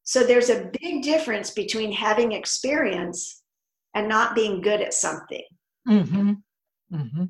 So 0.04 0.24
there's 0.24 0.50
a 0.50 0.70
big 0.80 1.02
difference 1.02 1.50
between 1.50 1.92
having 1.92 2.32
experience 2.32 3.41
and 3.94 4.08
not 4.08 4.34
being 4.34 4.60
good 4.60 4.80
at 4.80 4.94
something. 4.94 5.44
Mm-hmm. 5.88 6.32
Mm-hmm. 6.92 7.24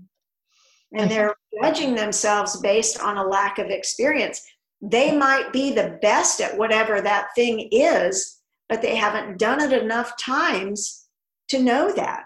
And 0.94 1.11
they're 1.11 1.35
judging 1.61 1.94
themselves 1.94 2.61
based 2.61 3.01
on 3.01 3.16
a 3.16 3.27
lack 3.27 3.59
of 3.59 3.70
experience. 3.70 4.42
They 4.81 5.16
might 5.16 5.53
be 5.53 5.72
the 5.72 5.98
best 6.03 6.40
at 6.40 6.57
whatever 6.57 7.01
that 7.01 7.29
thing 7.35 7.68
is, 7.72 8.40
but 8.68 8.83
they 8.83 8.96
haven't 8.96 9.38
done 9.38 9.61
it 9.61 9.72
enough 9.72 10.16
times 10.18 11.07
to 11.48 11.62
know 11.62 11.92
that. 11.92 12.25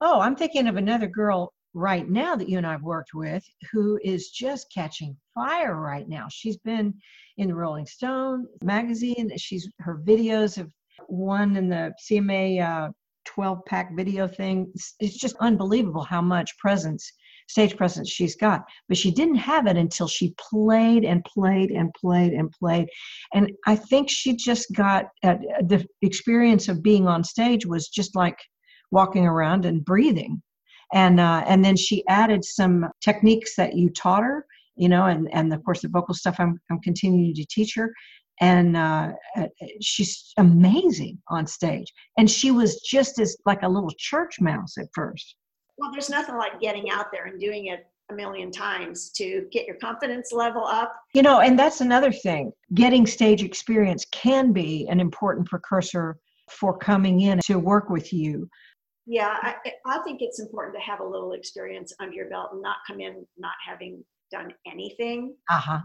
Oh, 0.00 0.20
I'm 0.20 0.36
thinking 0.36 0.68
of 0.68 0.76
another 0.76 1.06
girl 1.06 1.52
right 1.74 2.08
now 2.08 2.36
that 2.36 2.48
you 2.48 2.58
and 2.58 2.66
I've 2.66 2.82
worked 2.82 3.14
with 3.14 3.44
who 3.70 3.98
is 4.02 4.30
just 4.30 4.72
catching 4.72 5.16
fire 5.34 5.76
right 5.76 6.08
now. 6.08 6.26
She's 6.30 6.58
been 6.58 6.94
in 7.38 7.48
the 7.48 7.54
Rolling 7.54 7.86
Stone 7.86 8.46
magazine. 8.62 9.30
She's 9.36 9.68
her 9.78 9.98
videos 10.04 10.56
have 10.56 10.70
won 11.08 11.56
in 11.56 11.68
the 11.68 11.92
CMA 12.04 12.60
uh, 12.62 12.90
12 13.24 13.64
pack 13.66 13.96
video 13.96 14.26
thing. 14.28 14.72
It's, 15.00 15.16
just 15.18 15.36
unbelievable 15.40 16.04
how 16.04 16.20
much 16.22 16.56
presence 16.58 17.10
stage 17.48 17.76
presence 17.76 18.10
she's 18.10 18.36
got. 18.36 18.62
But 18.88 18.96
she 18.96 19.10
didn't 19.10 19.36
have 19.36 19.66
it 19.66 19.76
until 19.76 20.08
she 20.08 20.34
played 20.38 21.04
and 21.04 21.24
played 21.24 21.70
and 21.70 21.92
played 21.94 22.32
and 22.32 22.50
played. 22.50 22.88
And 23.34 23.50
I 23.66 23.76
think 23.76 24.08
she 24.10 24.36
just 24.36 24.72
got 24.74 25.06
uh, 25.22 25.36
the 25.60 25.86
experience 26.02 26.68
of 26.68 26.82
being 26.82 27.06
on 27.06 27.24
stage 27.24 27.66
was 27.66 27.88
just 27.88 28.16
like 28.16 28.38
walking 28.90 29.26
around 29.26 29.64
and 29.64 29.84
breathing. 29.84 30.42
And 30.94 31.20
uh, 31.20 31.44
and 31.46 31.64
then 31.64 31.76
she 31.76 32.06
added 32.08 32.44
some 32.44 32.86
techniques 33.02 33.56
that 33.56 33.74
you 33.74 33.88
taught 33.90 34.22
her, 34.22 34.44
you 34.76 34.88
know, 34.88 35.06
and 35.06 35.28
and 35.32 35.52
of 35.52 35.64
course 35.64 35.80
the 35.80 35.88
vocal 35.88 36.14
stuff 36.14 36.36
I'm 36.38 36.60
I'm 36.70 36.80
continuing 36.80 37.34
to 37.34 37.46
teach 37.50 37.74
her 37.76 37.92
and 38.42 38.76
uh, 38.76 39.12
uh, 39.36 39.46
she's 39.80 40.32
amazing 40.36 41.16
on 41.28 41.46
stage. 41.46 41.86
And 42.18 42.28
she 42.28 42.50
was 42.50 42.80
just 42.80 43.20
as 43.20 43.36
like 43.46 43.62
a 43.62 43.68
little 43.68 43.92
church 43.98 44.40
mouse 44.40 44.76
at 44.78 44.88
first. 44.94 45.36
Well, 45.78 45.92
there's 45.92 46.10
nothing 46.10 46.36
like 46.36 46.60
getting 46.60 46.90
out 46.90 47.06
there 47.12 47.26
and 47.26 47.40
doing 47.40 47.66
it 47.66 47.86
a 48.10 48.14
million 48.14 48.50
times 48.50 49.10
to 49.10 49.46
get 49.52 49.66
your 49.66 49.76
confidence 49.76 50.32
level 50.32 50.64
up. 50.64 50.92
You 51.14 51.22
know, 51.22 51.40
and 51.40 51.56
that's 51.56 51.80
another 51.80 52.10
thing. 52.10 52.52
Getting 52.74 53.06
stage 53.06 53.44
experience 53.44 54.04
can 54.10 54.52
be 54.52 54.88
an 54.90 54.98
important 54.98 55.48
precursor 55.48 56.18
for 56.50 56.76
coming 56.76 57.20
in 57.20 57.38
to 57.46 57.60
work 57.60 57.90
with 57.90 58.12
you. 58.12 58.48
Yeah, 59.06 59.36
I, 59.40 59.54
I 59.86 59.98
think 60.02 60.20
it's 60.20 60.40
important 60.40 60.76
to 60.76 60.80
have 60.80 60.98
a 60.98 61.06
little 61.06 61.32
experience 61.32 61.92
under 62.00 62.14
your 62.14 62.28
belt 62.28 62.50
and 62.52 62.62
not 62.62 62.78
come 62.88 63.00
in 63.00 63.24
not 63.38 63.54
having 63.64 64.04
done 64.32 64.52
anything. 64.66 65.36
Uh 65.48 65.58
huh. 65.58 65.80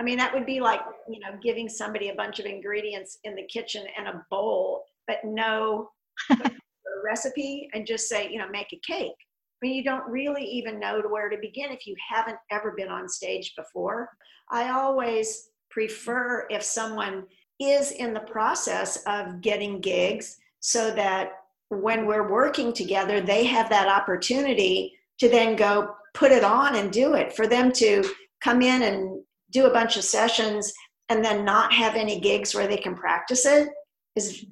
I 0.00 0.04
mean, 0.04 0.18
that 0.18 0.32
would 0.32 0.46
be 0.46 0.60
like, 0.60 0.80
you 1.08 1.18
know, 1.20 1.38
giving 1.42 1.68
somebody 1.68 2.10
a 2.10 2.14
bunch 2.14 2.38
of 2.38 2.46
ingredients 2.46 3.18
in 3.24 3.34
the 3.34 3.46
kitchen 3.46 3.84
and 3.98 4.08
a 4.08 4.24
bowl, 4.30 4.84
but 5.06 5.18
no 5.24 5.90
recipe 7.04 7.68
and 7.74 7.86
just 7.86 8.08
say, 8.08 8.30
you 8.30 8.38
know, 8.38 8.48
make 8.48 8.72
a 8.72 8.80
cake. 8.86 9.10
I 9.10 9.66
mean, 9.66 9.74
you 9.74 9.82
don't 9.82 10.08
really 10.08 10.44
even 10.44 10.78
know 10.78 11.02
to 11.02 11.08
where 11.08 11.28
to 11.28 11.36
begin 11.40 11.72
if 11.72 11.86
you 11.86 11.96
haven't 12.08 12.38
ever 12.52 12.74
been 12.76 12.88
on 12.88 13.08
stage 13.08 13.54
before. 13.56 14.08
I 14.50 14.70
always 14.70 15.50
prefer 15.70 16.46
if 16.48 16.62
someone 16.62 17.24
is 17.60 17.90
in 17.90 18.14
the 18.14 18.20
process 18.20 19.02
of 19.06 19.40
getting 19.40 19.80
gigs 19.80 20.36
so 20.60 20.92
that 20.92 21.32
when 21.70 22.06
we're 22.06 22.30
working 22.30 22.72
together, 22.72 23.20
they 23.20 23.44
have 23.44 23.68
that 23.70 23.88
opportunity 23.88 24.94
to 25.18 25.28
then 25.28 25.56
go 25.56 25.94
put 26.14 26.30
it 26.30 26.44
on 26.44 26.76
and 26.76 26.92
do 26.92 27.14
it. 27.14 27.34
For 27.34 27.46
them 27.46 27.72
to 27.72 28.04
come 28.40 28.62
in 28.62 28.82
and 28.82 29.17
do 29.50 29.66
a 29.66 29.72
bunch 29.72 29.96
of 29.96 30.04
sessions 30.04 30.72
and 31.08 31.24
then 31.24 31.44
not 31.44 31.72
have 31.72 31.94
any 31.94 32.20
gigs 32.20 32.54
where 32.54 32.66
they 32.66 32.76
can 32.76 32.94
practice 32.94 33.46
it 33.46 33.68
is 34.16 34.44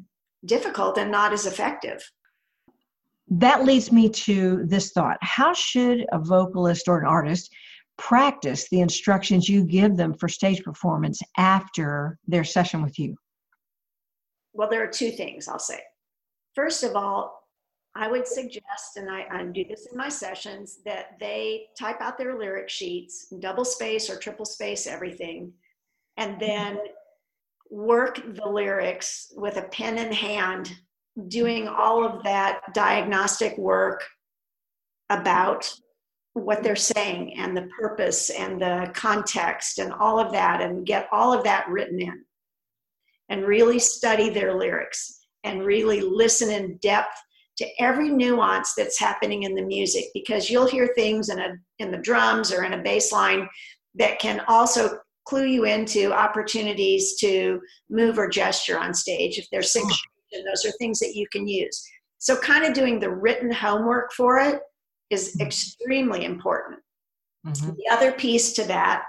difficult 0.45 0.97
and 0.99 1.11
not 1.11 1.33
as 1.33 1.47
effective. 1.47 2.01
That 3.29 3.65
leads 3.65 3.91
me 3.91 4.09
to 4.11 4.65
this 4.67 4.93
thought. 4.93 5.19
How 5.21 5.53
should 5.53 6.07
a 6.13 6.19
vocalist 6.19 6.89
or 6.89 6.99
an 6.99 7.07
artist 7.07 7.53
practice 7.99 8.69
the 8.69 8.81
instructions 8.81 9.49
you 9.49 9.65
give 9.65 9.97
them 9.97 10.15
for 10.15 10.29
stage 10.29 10.63
performance 10.63 11.21
after 11.37 12.19
their 12.27 12.45
session 12.45 12.83
with 12.83 12.99
you? 12.99 13.17
Well 14.53 14.69
there 14.71 14.83
are 14.83 14.91
two 14.91 15.11
things 15.11 15.49
i'll 15.49 15.59
say. 15.59 15.81
First 16.55 16.85
of 16.85 16.95
all 16.95 17.46
i 17.97 18.09
would 18.09 18.27
suggest 18.27 18.97
and 18.97 19.11
i, 19.11 19.27
I 19.31 19.45
do 19.45 19.65
this 19.69 19.87
in 19.91 19.97
my 19.97 20.09
sessions 20.09 20.79
that 20.85 21.17
they 21.19 21.67
type 21.79 22.01
out 22.01 22.19
their 22.19 22.39
lyric 22.39 22.69
sheets 22.69 23.27
double 23.41 23.65
space 23.65 24.09
or 24.11 24.17
triple 24.17 24.47
space 24.47 24.87
everything 24.87 25.53
and 26.17 26.33
mm-hmm. 26.33 26.41
then 26.41 26.79
work 27.71 28.21
the 28.35 28.49
lyrics 28.49 29.33
with 29.37 29.57
a 29.57 29.63
pen 29.63 29.99
in 29.99 30.13
hand 30.13 30.73
doing 31.29 31.67
all 31.67 32.05
of 32.05 32.23
that 32.23 32.61
diagnostic 32.75 33.57
work 33.57 34.05
about 35.11 35.71
what 36.35 36.63
they're 36.63 36.77
saying 36.77 37.35
and 37.39 37.57
the 37.57 37.69
purpose 37.81 38.31
and 38.31 38.61
the 38.61 38.91
context 38.95 39.79
and 39.79 39.93
all 39.93 40.19
of 40.19 40.33
that 40.33 40.61
and 40.61 40.85
get 40.87 41.09
all 41.11 41.33
of 41.33 41.43
that 41.45 41.67
written 41.69 42.01
in. 42.01 42.23
And 43.29 43.45
really 43.45 43.81
study 43.81 44.29
their 44.29 44.55
lyrics 44.55 45.27
and 45.43 45.65
really 45.65 46.01
listen 46.01 46.51
in 46.51 46.77
depth 46.77 47.17
to 47.59 47.67
every 47.79 48.11
nuance 48.11 48.75
that's 48.77 48.99
happening 48.99 49.45
in 49.45 49.55
the 49.55 49.63
music 49.63 50.05
because 50.15 50.51
you'll 50.51 50.69
hear 50.69 50.93
things 50.95 51.29
in 51.29 51.39
a 51.39 51.55
in 51.79 51.91
the 51.91 51.99
drums 51.99 52.53
or 52.53 52.65
in 52.65 52.75
a 52.75 52.83
bass 52.83 53.13
line 53.13 53.49
that 53.95 54.19
can 54.19 54.43
also 54.49 54.99
clue 55.27 55.47
you 55.47 55.65
into 55.65 56.13
opportunities 56.13 57.17
to 57.19 57.61
move 57.91 58.19
or 58.19 58.29
gesture 58.29 58.79
on 58.79 58.95
stage 58.95 59.39
if 59.39 59.47
there's 59.51 59.73
six 59.73 59.87
and 60.33 60.47
those 60.47 60.65
are 60.65 60.73
things 60.79 60.99
that 60.99 61.15
you 61.15 61.27
can 61.33 61.47
use. 61.47 61.85
So, 62.19 62.37
kind 62.37 62.65
of 62.65 62.73
doing 62.73 62.99
the 62.99 63.11
written 63.11 63.51
homework 63.51 64.13
for 64.13 64.39
it 64.39 64.61
is 65.11 65.31
mm-hmm. 65.31 65.47
extremely 65.47 66.25
important. 66.25 66.81
Mm-hmm. 67.47 67.71
The 67.77 67.89
other 67.91 68.13
piece 68.13 68.53
to 68.55 68.65
that 68.65 69.05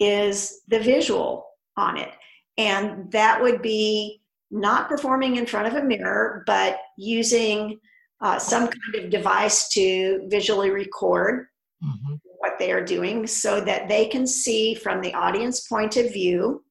is 0.00 0.60
the 0.68 0.80
visual 0.80 1.46
on 1.76 1.96
it. 1.96 2.10
And 2.56 3.10
that 3.12 3.40
would 3.40 3.62
be 3.62 4.20
not 4.50 4.88
performing 4.88 5.36
in 5.36 5.46
front 5.46 5.68
of 5.68 5.74
a 5.74 5.86
mirror, 5.86 6.42
but 6.46 6.78
using 6.96 7.78
uh, 8.20 8.38
some 8.38 8.68
kind 8.68 9.04
of 9.04 9.10
device 9.10 9.68
to 9.68 10.20
visually 10.28 10.70
record 10.70 11.46
mm-hmm. 11.82 12.14
what 12.38 12.58
they 12.58 12.72
are 12.72 12.84
doing 12.84 13.26
so 13.26 13.60
that 13.60 13.88
they 13.88 14.06
can 14.06 14.26
see 14.26 14.74
from 14.74 15.00
the 15.00 15.14
audience 15.14 15.66
point 15.68 15.96
of 15.96 16.12
view 16.12 16.62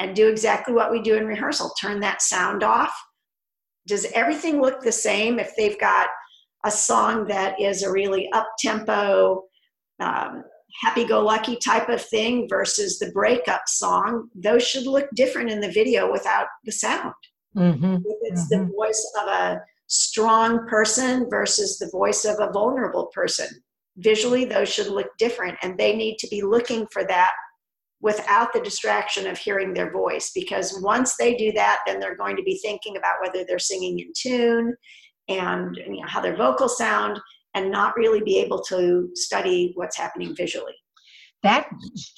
and 0.00 0.16
do 0.16 0.28
exactly 0.28 0.74
what 0.74 0.90
we 0.90 1.00
do 1.00 1.16
in 1.16 1.26
rehearsal 1.26 1.70
turn 1.80 2.00
that 2.00 2.22
sound 2.22 2.62
off 2.62 2.94
does 3.86 4.06
everything 4.14 4.60
look 4.60 4.80
the 4.80 4.92
same 4.92 5.38
if 5.38 5.54
they've 5.56 5.78
got 5.78 6.08
a 6.64 6.70
song 6.70 7.26
that 7.26 7.60
is 7.60 7.82
a 7.82 7.92
really 7.92 8.30
up 8.32 8.48
tempo 8.58 9.42
um, 10.00 10.42
happy-go-lucky 10.82 11.56
type 11.56 11.88
of 11.88 12.02
thing 12.02 12.48
versus 12.48 12.98
the 12.98 13.10
breakup 13.12 13.62
song 13.66 14.28
those 14.34 14.66
should 14.66 14.86
look 14.86 15.06
different 15.14 15.50
in 15.50 15.60
the 15.60 15.70
video 15.70 16.10
without 16.10 16.46
the 16.64 16.72
sound 16.72 17.14
mm-hmm. 17.56 17.94
if 17.94 18.16
it's 18.22 18.52
mm-hmm. 18.52 18.66
the 18.66 18.72
voice 18.72 19.12
of 19.20 19.28
a 19.28 19.60
strong 19.86 20.66
person 20.66 21.26
versus 21.30 21.78
the 21.78 21.90
voice 21.90 22.24
of 22.24 22.36
a 22.40 22.52
vulnerable 22.52 23.10
person. 23.14 23.48
Visually 23.98 24.44
those 24.44 24.68
should 24.68 24.88
look 24.88 25.08
different 25.18 25.56
and 25.62 25.78
they 25.78 25.94
need 25.94 26.16
to 26.18 26.28
be 26.28 26.42
looking 26.42 26.86
for 26.90 27.04
that 27.04 27.32
without 28.00 28.52
the 28.52 28.60
distraction 28.60 29.26
of 29.26 29.38
hearing 29.38 29.72
their 29.72 29.92
voice 29.92 30.30
because 30.34 30.80
once 30.82 31.16
they 31.16 31.34
do 31.36 31.52
that 31.52 31.80
then 31.86 32.00
they're 32.00 32.16
going 32.16 32.36
to 32.36 32.42
be 32.42 32.58
thinking 32.58 32.96
about 32.96 33.16
whether 33.22 33.44
they're 33.46 33.58
singing 33.58 33.98
in 33.98 34.12
tune 34.16 34.74
and 35.28 35.76
you 35.76 36.00
know, 36.00 36.06
how 36.06 36.20
their 36.20 36.36
vocals 36.36 36.76
sound 36.76 37.18
and 37.54 37.70
not 37.70 37.96
really 37.96 38.20
be 38.20 38.38
able 38.38 38.60
to 38.62 39.08
study 39.14 39.72
what's 39.76 39.96
happening 39.96 40.34
visually. 40.36 40.74
That's 41.42 41.68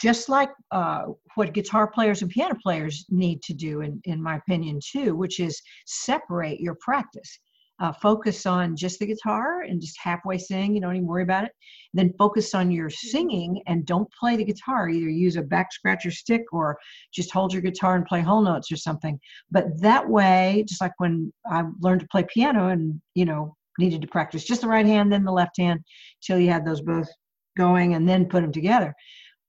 just 0.01 0.29
like 0.29 0.51
uh, 0.71 1.03
what 1.35 1.53
guitar 1.53 1.89
players 1.89 2.23
and 2.23 2.31
piano 2.31 2.57
players 2.63 3.05
need 3.11 3.43
to 3.43 3.55
do 3.55 3.83
in, 3.83 4.01
in 4.05 4.23
my 4.23 4.37
opinion 4.37 4.81
too 4.81 5.15
which 5.15 5.41
is 5.41 5.61
separate 5.87 6.61
your 6.61 6.77
practice 6.81 7.39
uh, 7.81 7.93
focus 7.93 8.47
on 8.47 8.75
just 8.77 8.99
the 8.99 9.07
guitar 9.07 9.63
and 9.63 9.81
just 9.81 9.99
halfway 9.99 10.39
sing 10.39 10.75
you 10.75 10.81
don't 10.81 10.97
even 10.97 11.07
worry 11.07 11.23
about 11.23 11.45
it. 11.45 11.53
Then 11.93 12.13
focus 12.19 12.55
on 12.55 12.71
your 12.71 12.91
singing 12.91 13.63
and 13.67 13.87
don't 13.87 14.09
play 14.19 14.37
the 14.37 14.45
guitar. 14.45 14.89
Either 14.89 15.09
use 15.09 15.37
a 15.37 15.43
back 15.43 15.73
scratcher 15.73 16.11
stick 16.11 16.43
or 16.53 16.79
just 17.13 17.33
hold 17.33 17.53
your 17.53 17.63
guitar 17.63 17.97
and 17.97 18.07
play 18.07 18.21
whole 18.21 18.43
notes 18.43 18.73
or 18.73 18.77
something. 18.77 19.19
But 19.51 19.67
that 19.81 20.09
way 20.09 20.65
just 20.69 20.81
like 20.81 20.93
when 20.99 21.33
i 21.51 21.63
learned 21.81 22.01
to 22.01 22.09
play 22.09 22.25
piano 22.33 22.69
and 22.69 23.01
you 23.15 23.25
know 23.25 23.55
needed 23.79 24.01
to 24.01 24.09
practice 24.09 24.45
just 24.45 24.63
the 24.63 24.69
right 24.69 24.87
hand 24.87 25.13
then 25.13 25.25
the 25.25 25.33
left 25.33 25.59
hand 25.59 25.81
till 26.23 26.39
you 26.39 26.51
had 26.51 26.65
those 26.65 26.81
both 26.81 27.09
going 27.57 27.95
and 27.95 28.09
then 28.09 28.27
put 28.27 28.43
them 28.43 28.53
together. 28.53 28.95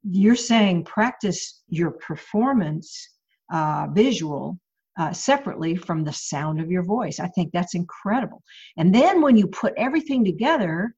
You're 0.04 0.36
saying 0.36 0.86
practice 0.86 1.62
your 1.68 1.92
performance 1.92 3.10
uh, 3.54 3.88
visual 3.94 4.58
uh, 4.98 5.14
separately 5.14 5.76
from 5.76 6.04
the 6.04 6.14
sound 6.14 6.60
of 6.60 6.72
your 6.72 6.84
voice. 6.84 7.20
I 7.20 7.28
think 7.28 7.52
that's 7.52 7.76
incredible. 7.76 8.42
And 8.78 8.94
then 8.94 9.22
when 9.22 9.38
you 9.38 9.48
put 9.48 9.74
everything 9.78 10.26
together, 10.26 10.96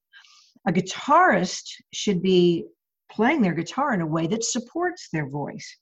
a 0.68 0.72
guitarist 0.72 1.64
should 1.94 2.22
be 2.22 2.66
playing 3.12 3.42
their 3.42 3.54
guitar 3.54 3.94
in 3.94 4.02
a 4.02 4.08
way 4.08 4.28
that 4.28 4.44
supports 4.44 5.10
their 5.12 5.30
voice. 5.30 5.78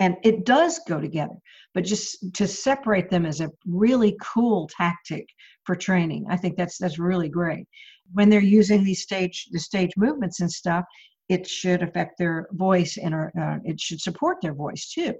And 0.00 0.16
it 0.24 0.44
does 0.44 0.80
go 0.88 1.00
together, 1.00 1.36
but 1.72 1.84
just 1.84 2.34
to 2.34 2.48
separate 2.48 3.10
them 3.10 3.24
is 3.24 3.40
a 3.40 3.50
really 3.66 4.16
cool 4.20 4.68
tactic 4.76 5.28
for 5.64 5.76
training. 5.76 6.26
I 6.28 6.36
think 6.36 6.56
that's 6.56 6.78
that's 6.78 6.98
really 6.98 7.28
great. 7.28 7.66
When 8.12 8.28
they're 8.28 8.40
using 8.40 8.82
these 8.82 9.02
stage 9.02 9.46
the 9.52 9.60
stage 9.60 9.92
movements 9.96 10.40
and 10.40 10.50
stuff, 10.50 10.84
it 11.28 11.46
should 11.46 11.82
affect 11.82 12.18
their 12.18 12.48
voice 12.52 12.96
and 12.96 13.14
uh, 13.14 13.58
it 13.64 13.80
should 13.80 14.00
support 14.00 14.38
their 14.42 14.54
voice 14.54 14.90
too. 14.90 15.14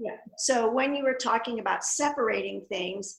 Yeah. 0.00 0.16
So 0.38 0.70
when 0.70 0.94
you 0.94 1.04
were 1.04 1.18
talking 1.20 1.60
about 1.60 1.84
separating 1.84 2.64
things, 2.70 3.18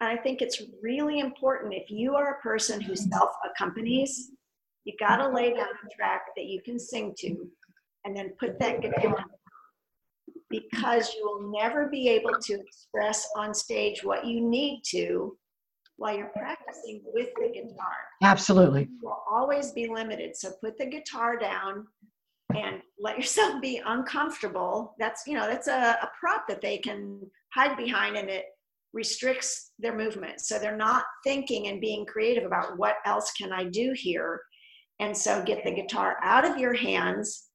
I 0.00 0.16
think 0.16 0.42
it's 0.42 0.62
really 0.82 1.20
important 1.20 1.74
if 1.74 1.90
you 1.90 2.14
are 2.14 2.34
a 2.34 2.40
person 2.40 2.80
who 2.80 2.96
self 2.96 3.30
accompanies, 3.48 4.32
you 4.84 4.94
got 4.98 5.16
to 5.16 5.28
lay 5.28 5.54
down 5.54 5.68
a 5.68 5.96
track 5.96 6.22
that 6.36 6.46
you 6.46 6.60
can 6.64 6.78
sing 6.78 7.14
to 7.18 7.48
and 8.04 8.16
then 8.16 8.32
put 8.40 8.58
that 8.58 8.82
guitar 8.82 9.24
because 10.50 11.14
you 11.14 11.24
will 11.24 11.52
never 11.52 11.88
be 11.88 12.08
able 12.08 12.32
to 12.40 12.54
express 12.54 13.28
on 13.36 13.54
stage 13.54 14.02
what 14.02 14.26
you 14.26 14.40
need 14.40 14.80
to 14.86 15.36
while 15.98 16.16
you're 16.16 16.32
practicing 16.36 17.02
with 17.12 17.28
the 17.36 17.50
guitar. 17.52 17.96
Absolutely. 18.22 18.82
You 18.82 18.98
will 19.02 19.22
always 19.30 19.72
be 19.72 19.88
limited. 19.88 20.36
So 20.36 20.52
put 20.62 20.78
the 20.78 20.86
guitar 20.86 21.36
down 21.36 21.86
and 22.64 22.80
let 22.98 23.16
yourself 23.16 23.60
be 23.60 23.80
uncomfortable. 23.84 24.94
That's 24.98 25.22
you 25.26 25.34
know 25.34 25.46
that's 25.46 25.68
a, 25.68 25.98
a 26.02 26.10
prop 26.18 26.46
that 26.48 26.60
they 26.60 26.78
can 26.78 27.20
hide 27.54 27.76
behind 27.76 28.16
and 28.16 28.28
it 28.28 28.44
restricts 28.92 29.72
their 29.78 29.96
movement. 29.96 30.40
So 30.40 30.58
they're 30.58 30.76
not 30.76 31.04
thinking 31.24 31.68
and 31.68 31.80
being 31.80 32.06
creative 32.06 32.44
about 32.44 32.78
what 32.78 32.96
else 33.04 33.32
can 33.32 33.52
i 33.52 33.64
do 33.64 33.92
here. 33.94 34.40
And 35.00 35.16
so 35.16 35.42
get 35.44 35.62
the 35.64 35.70
guitar 35.70 36.16
out 36.22 36.44
of 36.44 36.58
your 36.58 36.74
hands 36.74 37.48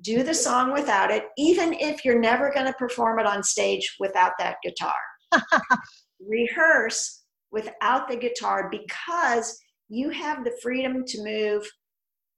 do 0.00 0.22
the 0.22 0.34
song 0.34 0.72
without 0.72 1.10
it 1.10 1.24
even 1.36 1.74
if 1.74 2.04
you're 2.04 2.18
never 2.18 2.50
going 2.52 2.66
to 2.66 2.72
perform 2.74 3.18
it 3.18 3.26
on 3.26 3.42
stage 3.42 3.96
without 4.00 4.32
that 4.38 4.56
guitar. 4.62 4.94
Rehearse 6.26 7.24
without 7.52 8.08
the 8.08 8.16
guitar 8.16 8.68
because 8.70 9.58
you 9.88 10.10
have 10.10 10.42
the 10.42 10.56
freedom 10.62 11.04
to 11.06 11.22
move 11.22 11.70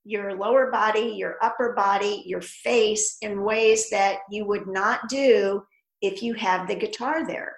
your 0.07 0.37
lower 0.37 0.71
body, 0.71 1.15
your 1.17 1.35
upper 1.43 1.73
body, 1.73 2.23
your 2.27 2.41
face 2.41 3.17
in 3.23 3.43
ways 3.43 3.91
that 3.91 4.19
you 4.31 4.47
would 4.47 4.69
not 4.69 5.09
do 5.09 5.63
if 6.01 6.23
you 6.23 6.33
have 6.35 6.69
the 6.69 6.77
guitar 6.77 7.27
there. 7.27 7.57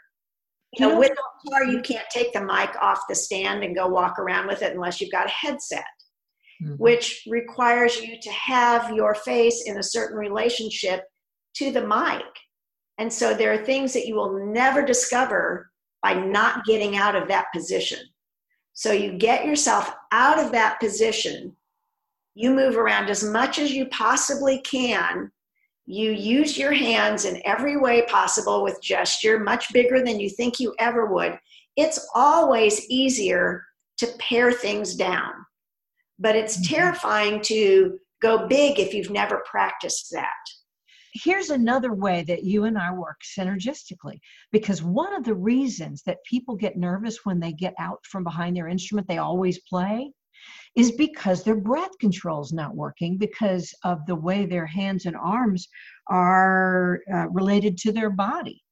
You 0.72 0.86
know, 0.86 0.98
with 0.98 1.10
the 1.10 1.50
guitar, 1.50 1.64
you 1.64 1.82
can't 1.82 2.08
take 2.10 2.32
the 2.32 2.40
mic 2.40 2.74
off 2.80 3.02
the 3.06 3.14
stand 3.14 3.64
and 3.64 3.76
go 3.76 3.86
walk 3.86 4.18
around 4.18 4.46
with 4.46 4.62
it 4.62 4.72
unless 4.72 4.98
you've 4.98 5.12
got 5.12 5.26
a 5.26 5.30
headset, 5.30 5.84
mm-hmm. 6.62 6.74
which 6.74 7.22
requires 7.28 8.00
you 8.00 8.18
to 8.20 8.30
have 8.30 8.94
your 8.94 9.14
face 9.14 9.64
in 9.66 9.76
a 9.76 9.82
certain 9.82 10.16
relationship 10.16 11.04
to 11.56 11.70
the 11.70 11.86
mic. 11.86 12.24
And 12.96 13.12
so 13.12 13.34
there 13.34 13.52
are 13.52 13.64
things 13.64 13.92
that 13.92 14.06
you 14.06 14.14
will 14.14 14.46
never 14.52 14.82
discover 14.82 15.70
by 16.02 16.14
not 16.14 16.64
getting 16.64 16.96
out 16.96 17.14
of 17.14 17.28
that 17.28 17.46
position. 17.54 18.00
So 18.72 18.92
you 18.92 19.18
get 19.18 19.44
yourself 19.44 19.92
out 20.12 20.38
of 20.38 20.52
that 20.52 20.80
position 20.80 21.56
you 22.38 22.54
move 22.54 22.76
around 22.76 23.10
as 23.10 23.24
much 23.24 23.58
as 23.58 23.72
you 23.72 23.86
possibly 23.86 24.60
can. 24.60 25.28
You 25.86 26.12
use 26.12 26.56
your 26.56 26.72
hands 26.72 27.24
in 27.24 27.42
every 27.44 27.76
way 27.76 28.02
possible 28.02 28.62
with 28.62 28.80
gesture, 28.80 29.40
much 29.40 29.72
bigger 29.72 30.04
than 30.04 30.20
you 30.20 30.30
think 30.30 30.60
you 30.60 30.72
ever 30.78 31.06
would. 31.12 31.36
It's 31.76 32.08
always 32.14 32.88
easier 32.88 33.64
to 33.96 34.06
pare 34.20 34.52
things 34.52 34.94
down, 34.94 35.32
but 36.20 36.36
it's 36.36 36.58
mm-hmm. 36.58 36.76
terrifying 36.76 37.40
to 37.42 37.98
go 38.22 38.46
big 38.46 38.78
if 38.78 38.94
you've 38.94 39.10
never 39.10 39.42
practiced 39.44 40.10
that. 40.12 40.28
Here's 41.14 41.50
another 41.50 41.92
way 41.92 42.22
that 42.28 42.44
you 42.44 42.66
and 42.66 42.78
I 42.78 42.92
work 42.92 43.18
synergistically 43.36 44.20
because 44.52 44.80
one 44.80 45.12
of 45.12 45.24
the 45.24 45.34
reasons 45.34 46.04
that 46.06 46.22
people 46.24 46.54
get 46.54 46.76
nervous 46.76 47.24
when 47.24 47.40
they 47.40 47.52
get 47.52 47.74
out 47.80 47.98
from 48.04 48.22
behind 48.22 48.56
their 48.56 48.68
instrument 48.68 49.08
they 49.08 49.18
always 49.18 49.58
play 49.68 50.12
is 50.76 50.92
because 50.92 51.42
their 51.42 51.56
breath 51.56 51.96
control 52.00 52.40
is 52.40 52.52
not 52.52 52.74
working 52.74 53.18
because 53.18 53.74
of 53.84 54.04
the 54.06 54.14
way 54.14 54.46
their 54.46 54.66
hands 54.66 55.06
and 55.06 55.16
arms 55.16 55.68
are 56.08 57.00
uh, 57.12 57.28
related 57.30 57.76
to 57.78 57.92
their 57.92 58.10
body. 58.10 58.62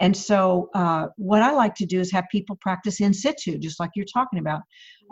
And 0.00 0.16
so, 0.16 0.70
uh, 0.74 1.08
what 1.16 1.42
I 1.42 1.52
like 1.52 1.74
to 1.76 1.86
do 1.86 2.00
is 2.00 2.10
have 2.10 2.24
people 2.32 2.56
practice 2.60 3.00
in 3.00 3.14
situ, 3.14 3.58
just 3.58 3.78
like 3.78 3.90
you're 3.94 4.06
talking 4.12 4.38
about. 4.38 4.62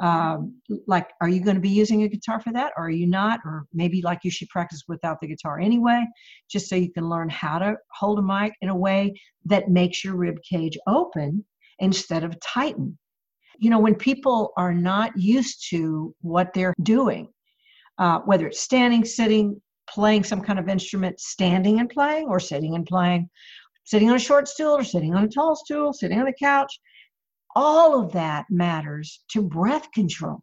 Um, 0.01 0.61
like, 0.87 1.09
are 1.21 1.29
you 1.29 1.45
going 1.45 1.57
to 1.57 1.61
be 1.61 1.69
using 1.69 2.03
a 2.03 2.09
guitar 2.09 2.41
for 2.41 2.53
that, 2.55 2.73
or 2.77 2.87
are 2.87 2.91
you 2.91 3.07
not? 3.07 3.41
Or 3.45 3.67
maybe 3.73 4.03
like 4.03 4.21
you 4.25 4.31
should 4.31 4.49
practice 4.49 4.83
without 4.89 5.21
the 5.21 5.29
guitar 5.29 5.61
anyway, 5.61 6.05
just 6.51 6.69
so 6.69 6.77
you 6.77 6.91
can 6.91 7.09
learn 7.09 7.29
how 7.29 7.59
to 7.59 7.77
hold 7.93 8.19
a 8.19 8.23
mic 8.23 8.55
in 8.63 8.69
a 8.71 8.77
way 8.77 9.15
that 9.45 9.69
makes 9.69 10.03
your 10.03 10.17
rib 10.17 10.37
cage 10.49 10.79
open 10.87 11.45
instead 11.79 12.25
of 12.25 12.41
tighten 12.41 12.99
you 13.61 13.69
know, 13.69 13.79
when 13.79 13.95
people 13.95 14.53
are 14.57 14.73
not 14.73 15.13
used 15.17 15.69
to 15.69 16.15
what 16.23 16.53
they're 16.55 16.75
doing, 16.83 17.29
uh, 17.99 18.21
whether 18.21 18.47
it's 18.47 18.61
standing, 18.61 19.05
sitting, 19.05 19.61
playing 19.89 20.25
some 20.25 20.41
kind 20.41 20.59
of 20.59 20.69
instrument, 20.69 21.21
standing 21.21 21.79
and 21.79 21.91
playing, 21.91 22.27
or 22.27 22.41
sitting 22.41 22.75
and 22.75 22.87
playing, 22.87 23.29
sitting 23.85 24.09
on 24.09 24.17
a 24.17 24.21
short 24.21 24.49
stool 24.49 24.77
or 24.77 24.83
sitting 24.83 25.15
on 25.15 25.25
a 25.25 25.29
tall 25.29 25.55
stool, 25.55 25.93
sitting 25.93 26.19
on 26.19 26.27
a 26.27 26.33
couch, 26.33 26.81
all 27.55 28.03
of 28.03 28.13
that 28.13 28.47
matters 28.49 29.25
to 29.31 29.43
breath 29.43 29.91
control. 29.93 30.41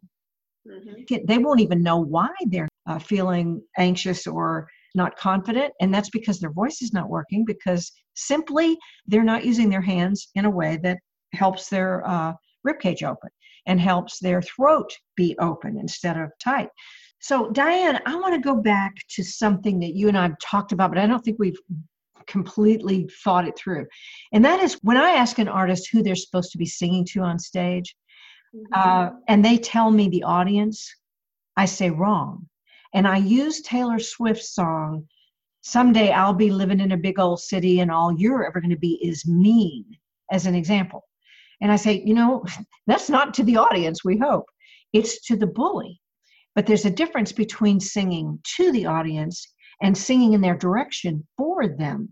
Mm-hmm. 0.66 1.24
They 1.26 1.38
won't 1.38 1.60
even 1.60 1.82
know 1.82 1.98
why 1.98 2.28
they're 2.46 2.68
uh, 2.86 3.00
feeling 3.00 3.60
anxious 3.78 4.28
or 4.28 4.68
not 4.94 5.16
confident, 5.16 5.72
and 5.80 5.92
that's 5.92 6.10
because 6.10 6.38
their 6.38 6.52
voice 6.52 6.82
is 6.82 6.92
not 6.92 7.08
working 7.08 7.44
because 7.44 7.90
simply 8.14 8.78
they're 9.06 9.24
not 9.24 9.44
using 9.44 9.70
their 9.70 9.82
hands 9.82 10.28
in 10.36 10.44
a 10.44 10.50
way 10.50 10.78
that 10.84 10.98
helps 11.32 11.68
their 11.68 12.06
uh, 12.06 12.32
ribcage 12.68 13.02
open 13.02 13.30
and 13.66 13.80
helps 13.80 14.18
their 14.18 14.42
throat 14.42 14.90
be 15.16 15.36
open 15.38 15.78
instead 15.78 16.16
of 16.16 16.30
tight. 16.38 16.68
So, 17.20 17.50
Diane, 17.50 18.00
I 18.06 18.14
want 18.16 18.34
to 18.34 18.40
go 18.40 18.56
back 18.56 18.94
to 19.10 19.24
something 19.24 19.80
that 19.80 19.94
you 19.94 20.08
and 20.08 20.16
I 20.16 20.22
have 20.22 20.38
talked 20.40 20.72
about, 20.72 20.90
but 20.90 20.98
I 20.98 21.06
don't 21.06 21.24
think 21.24 21.38
we've 21.38 21.58
completely 22.28 23.08
thought 23.24 23.48
it 23.48 23.58
through. 23.58 23.86
And 24.32 24.44
that 24.44 24.60
is 24.60 24.78
when 24.82 24.96
I 24.96 25.10
ask 25.10 25.38
an 25.38 25.48
artist 25.48 25.88
who 25.90 26.02
they're 26.02 26.14
supposed 26.14 26.52
to 26.52 26.58
be 26.58 26.66
singing 26.66 27.04
to 27.06 27.20
on 27.20 27.38
stage, 27.38 27.96
mm-hmm. 28.54 28.72
uh, 28.72 29.10
and 29.26 29.44
they 29.44 29.56
tell 29.58 29.90
me 29.90 30.08
the 30.08 30.22
audience, 30.22 30.94
I 31.56 31.64
say 31.64 31.90
wrong. 31.90 32.46
and 32.94 33.06
I 33.06 33.18
use 33.18 33.62
Taylor 33.62 33.98
Swift's 33.98 34.54
song, 34.54 35.06
Someday 35.62 36.12
I'll 36.12 36.34
Be 36.34 36.50
Living 36.50 36.80
in 36.80 36.92
a 36.92 36.96
Big 36.96 37.18
Old 37.18 37.40
City 37.40 37.80
and 37.80 37.90
All 37.90 38.16
You're 38.16 38.46
Ever 38.46 38.60
Going 38.60 38.70
to 38.70 38.78
Be 38.78 38.98
Is 39.02 39.26
Mean, 39.26 39.84
as 40.30 40.46
an 40.46 40.54
example. 40.54 41.07
And 41.60 41.72
I 41.72 41.76
say, 41.76 42.02
you 42.04 42.14
know, 42.14 42.44
that's 42.86 43.10
not 43.10 43.34
to 43.34 43.42
the 43.42 43.56
audience, 43.56 44.04
we 44.04 44.18
hope. 44.18 44.46
It's 44.92 45.26
to 45.26 45.36
the 45.36 45.46
bully. 45.46 46.00
But 46.54 46.66
there's 46.66 46.86
a 46.86 46.90
difference 46.90 47.32
between 47.32 47.78
singing 47.78 48.40
to 48.56 48.72
the 48.72 48.86
audience 48.86 49.46
and 49.82 49.96
singing 49.96 50.32
in 50.32 50.40
their 50.40 50.56
direction 50.56 51.26
for 51.36 51.68
them. 51.68 52.08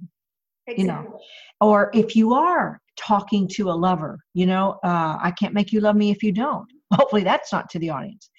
Exactly. 0.66 0.82
You 0.82 0.88
know, 0.88 1.18
or 1.60 1.90
if 1.94 2.16
you 2.16 2.34
are 2.34 2.80
talking 2.96 3.48
to 3.48 3.70
a 3.70 3.72
lover, 3.72 4.18
you 4.34 4.46
know, 4.46 4.78
uh, 4.84 5.18
I 5.20 5.32
can't 5.38 5.54
make 5.54 5.72
you 5.72 5.80
love 5.80 5.96
me 5.96 6.10
if 6.10 6.22
you 6.22 6.32
don't. 6.32 6.66
Hopefully, 6.92 7.24
that's 7.24 7.52
not 7.52 7.70
to 7.70 7.78
the 7.78 7.90
audience. 7.90 8.30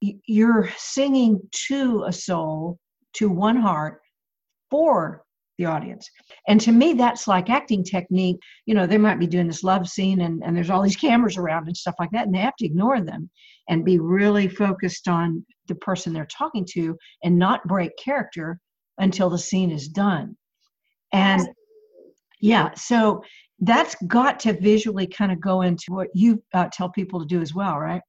You're 0.00 0.70
singing 0.76 1.40
to 1.68 2.04
a 2.06 2.12
soul, 2.12 2.78
to 3.14 3.28
one 3.28 3.56
heart, 3.56 4.00
for 4.70 5.24
the 5.58 5.66
audience. 5.66 6.08
And 6.46 6.60
to 6.60 6.72
me, 6.72 6.94
that's 6.94 7.26
like 7.26 7.50
acting 7.50 7.84
technique. 7.84 8.38
You 8.64 8.74
know, 8.74 8.86
they 8.86 8.98
might 8.98 9.18
be 9.18 9.26
doing 9.26 9.48
this 9.48 9.64
love 9.64 9.88
scene 9.88 10.22
and, 10.22 10.42
and 10.44 10.56
there's 10.56 10.70
all 10.70 10.82
these 10.82 10.96
cameras 10.96 11.36
around 11.36 11.66
and 11.66 11.76
stuff 11.76 11.96
like 11.98 12.10
that, 12.12 12.26
and 12.26 12.34
they 12.34 12.38
have 12.38 12.56
to 12.56 12.66
ignore 12.66 13.00
them 13.00 13.28
and 13.68 13.84
be 13.84 13.98
really 13.98 14.48
focused 14.48 15.08
on 15.08 15.44
the 15.66 15.74
person 15.74 16.12
they're 16.12 16.26
talking 16.26 16.64
to 16.70 16.96
and 17.22 17.38
not 17.38 17.66
break 17.66 17.90
character 18.02 18.58
until 18.98 19.28
the 19.28 19.38
scene 19.38 19.70
is 19.70 19.88
done. 19.88 20.36
And 21.12 21.48
yeah, 22.40 22.72
so 22.74 23.22
that's 23.60 23.96
got 24.06 24.38
to 24.40 24.52
visually 24.52 25.06
kind 25.06 25.32
of 25.32 25.40
go 25.40 25.62
into 25.62 25.86
what 25.88 26.08
you 26.14 26.42
uh, 26.54 26.68
tell 26.72 26.88
people 26.88 27.20
to 27.20 27.26
do 27.26 27.40
as 27.40 27.54
well, 27.54 27.78
right? 27.78 28.00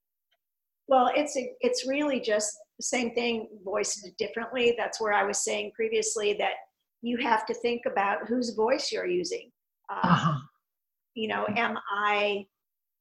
Well, 0.88 1.12
it's 1.16 1.36
a, 1.38 1.52
it's 1.62 1.88
really 1.88 2.20
just 2.20 2.56
the 2.78 2.84
same 2.84 3.14
thing 3.14 3.48
voiced 3.64 4.08
differently. 4.18 4.76
That's 4.78 5.02
where 5.02 5.14
I 5.14 5.24
was 5.24 5.44
saying 5.44 5.72
previously 5.76 6.36
that 6.40 6.54
you 7.02 7.18
have 7.18 7.46
to 7.48 7.54
think 7.54 7.84
about 7.86 8.28
whose 8.28 8.56
voice 8.56 8.92
you're 8.92 9.08
using. 9.08 9.52
Um, 9.90 10.00
uh-huh. 10.04 10.40
You 11.16 11.28
know, 11.28 11.46
am 11.56 11.78
I 11.92 12.46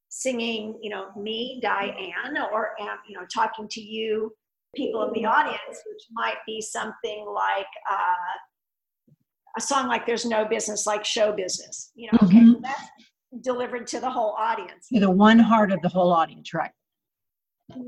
singing, 0.09 0.77
you 0.81 0.89
know, 0.89 1.07
me, 1.15 1.59
Diane, 1.61 2.37
or 2.51 2.71
am, 2.79 2.97
you 3.07 3.15
know, 3.15 3.25
talking 3.33 3.67
to 3.69 3.81
you, 3.81 4.33
people 4.75 5.03
in 5.03 5.13
the 5.13 5.25
audience, 5.25 5.59
which 5.67 6.03
might 6.11 6.37
be 6.45 6.61
something 6.61 7.25
like 7.33 7.67
uh, 7.89 9.15
a 9.57 9.61
song 9.61 9.87
like 9.87 10.05
There's 10.05 10.25
No 10.25 10.45
Business 10.45 10.85
Like 10.85 11.05
Show 11.05 11.31
Business. 11.31 11.91
You 11.95 12.09
know, 12.11 12.19
mm-hmm. 12.19 12.51
okay, 12.51 12.59
that's 12.61 13.43
delivered 13.43 13.87
to 13.87 13.99
the 13.99 14.09
whole 14.09 14.35
audience. 14.37 14.87
To 14.93 14.99
the 14.99 15.11
one 15.11 15.39
heart 15.39 15.71
of 15.71 15.81
the 15.81 15.89
whole 15.89 16.11
audience, 16.11 16.53
right? 16.53 16.71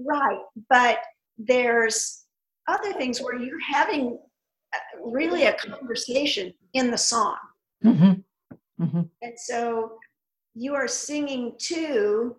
Right. 0.06 0.40
But 0.70 1.00
there's 1.38 2.26
other 2.68 2.94
things 2.94 3.22
where 3.22 3.36
you're 3.36 3.60
having 3.60 4.20
really 5.04 5.44
a 5.44 5.54
conversation 5.54 6.54
in 6.74 6.92
the 6.92 6.98
song. 6.98 7.38
Mm-hmm. 7.84 8.84
Mm-hmm. 8.84 9.02
And 9.22 9.34
so 9.38 9.94
you 10.54 10.76
are 10.76 10.88
singing 10.88 11.54
to 11.60 12.36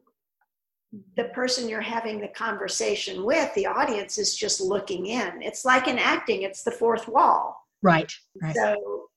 the 1.16 1.25
person 1.25 1.68
you're 1.68 1.81
having 1.81 2.21
the 2.21 2.29
conversation 2.29 3.25
with. 3.25 3.53
The 3.55 3.66
audience 3.66 4.18
is 4.18 4.37
just 4.37 4.61
looking 4.61 5.07
in. 5.07 5.42
It's 5.42 5.64
like 5.64 5.88
in 5.88 5.99
acting, 5.99 6.42
it's 6.42 6.62
the 6.62 6.71
fourth 6.71 7.09
wall. 7.09 7.66
Right. 7.83 8.12
right. 8.40 8.55
So 8.55 9.09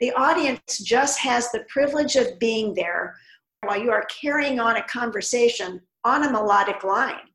the 0.00 0.12
audience 0.12 0.78
just 0.78 1.18
has 1.20 1.50
the 1.50 1.64
privilege 1.68 2.16
of 2.16 2.38
being 2.38 2.74
there 2.74 3.16
while 3.62 3.80
you 3.80 3.90
are 3.90 4.06
carrying 4.06 4.60
on 4.60 4.76
a 4.76 4.82
conversation 4.84 5.80
on 6.04 6.24
a 6.24 6.30
melodic 6.30 6.84
line. 6.84 7.28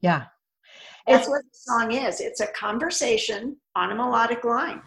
Yeah. 0.00 0.26
That's 1.06 1.28
what 1.28 1.42
the 1.42 1.50
song 1.52 1.92
is. 1.92 2.20
It's 2.20 2.40
a 2.40 2.46
conversation 2.48 3.56
on 3.74 3.90
a 3.90 3.94
melodic 3.94 4.44
line. 4.44 4.80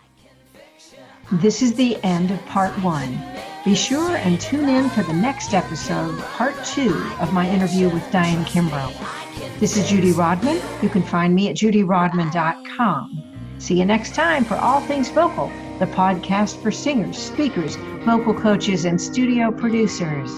This 1.31 1.61
is 1.61 1.73
the 1.73 1.97
end 2.03 2.31
of 2.31 2.45
part 2.45 2.71
one. 2.83 3.19
Be 3.65 3.73
sure 3.73 4.15
and 4.17 4.39
tune 4.39 4.69
in 4.69 4.89
for 4.91 5.01
the 5.01 5.13
next 5.13 5.55
episode, 5.55 6.19
part 6.19 6.53
two 6.63 6.93
of 7.19 7.33
my 7.33 7.49
interview 7.49 7.89
with 7.89 8.09
Diane 8.11 8.45
Kimbrough. 8.45 9.59
This 9.59 9.75
is 9.75 9.89
Judy 9.89 10.11
Rodman. 10.11 10.61
You 10.83 10.89
can 10.89 11.01
find 11.01 11.33
me 11.33 11.49
at 11.49 11.55
judyrodman.com. 11.55 13.23
See 13.57 13.79
you 13.79 13.85
next 13.85 14.13
time 14.13 14.45
for 14.45 14.55
All 14.55 14.81
Things 14.81 15.09
Vocal, 15.09 15.47
the 15.79 15.87
podcast 15.87 16.61
for 16.61 16.71
singers, 16.71 17.17
speakers, 17.17 17.75
vocal 18.05 18.33
coaches, 18.33 18.85
and 18.85 19.01
studio 19.01 19.51
producers. 19.51 20.29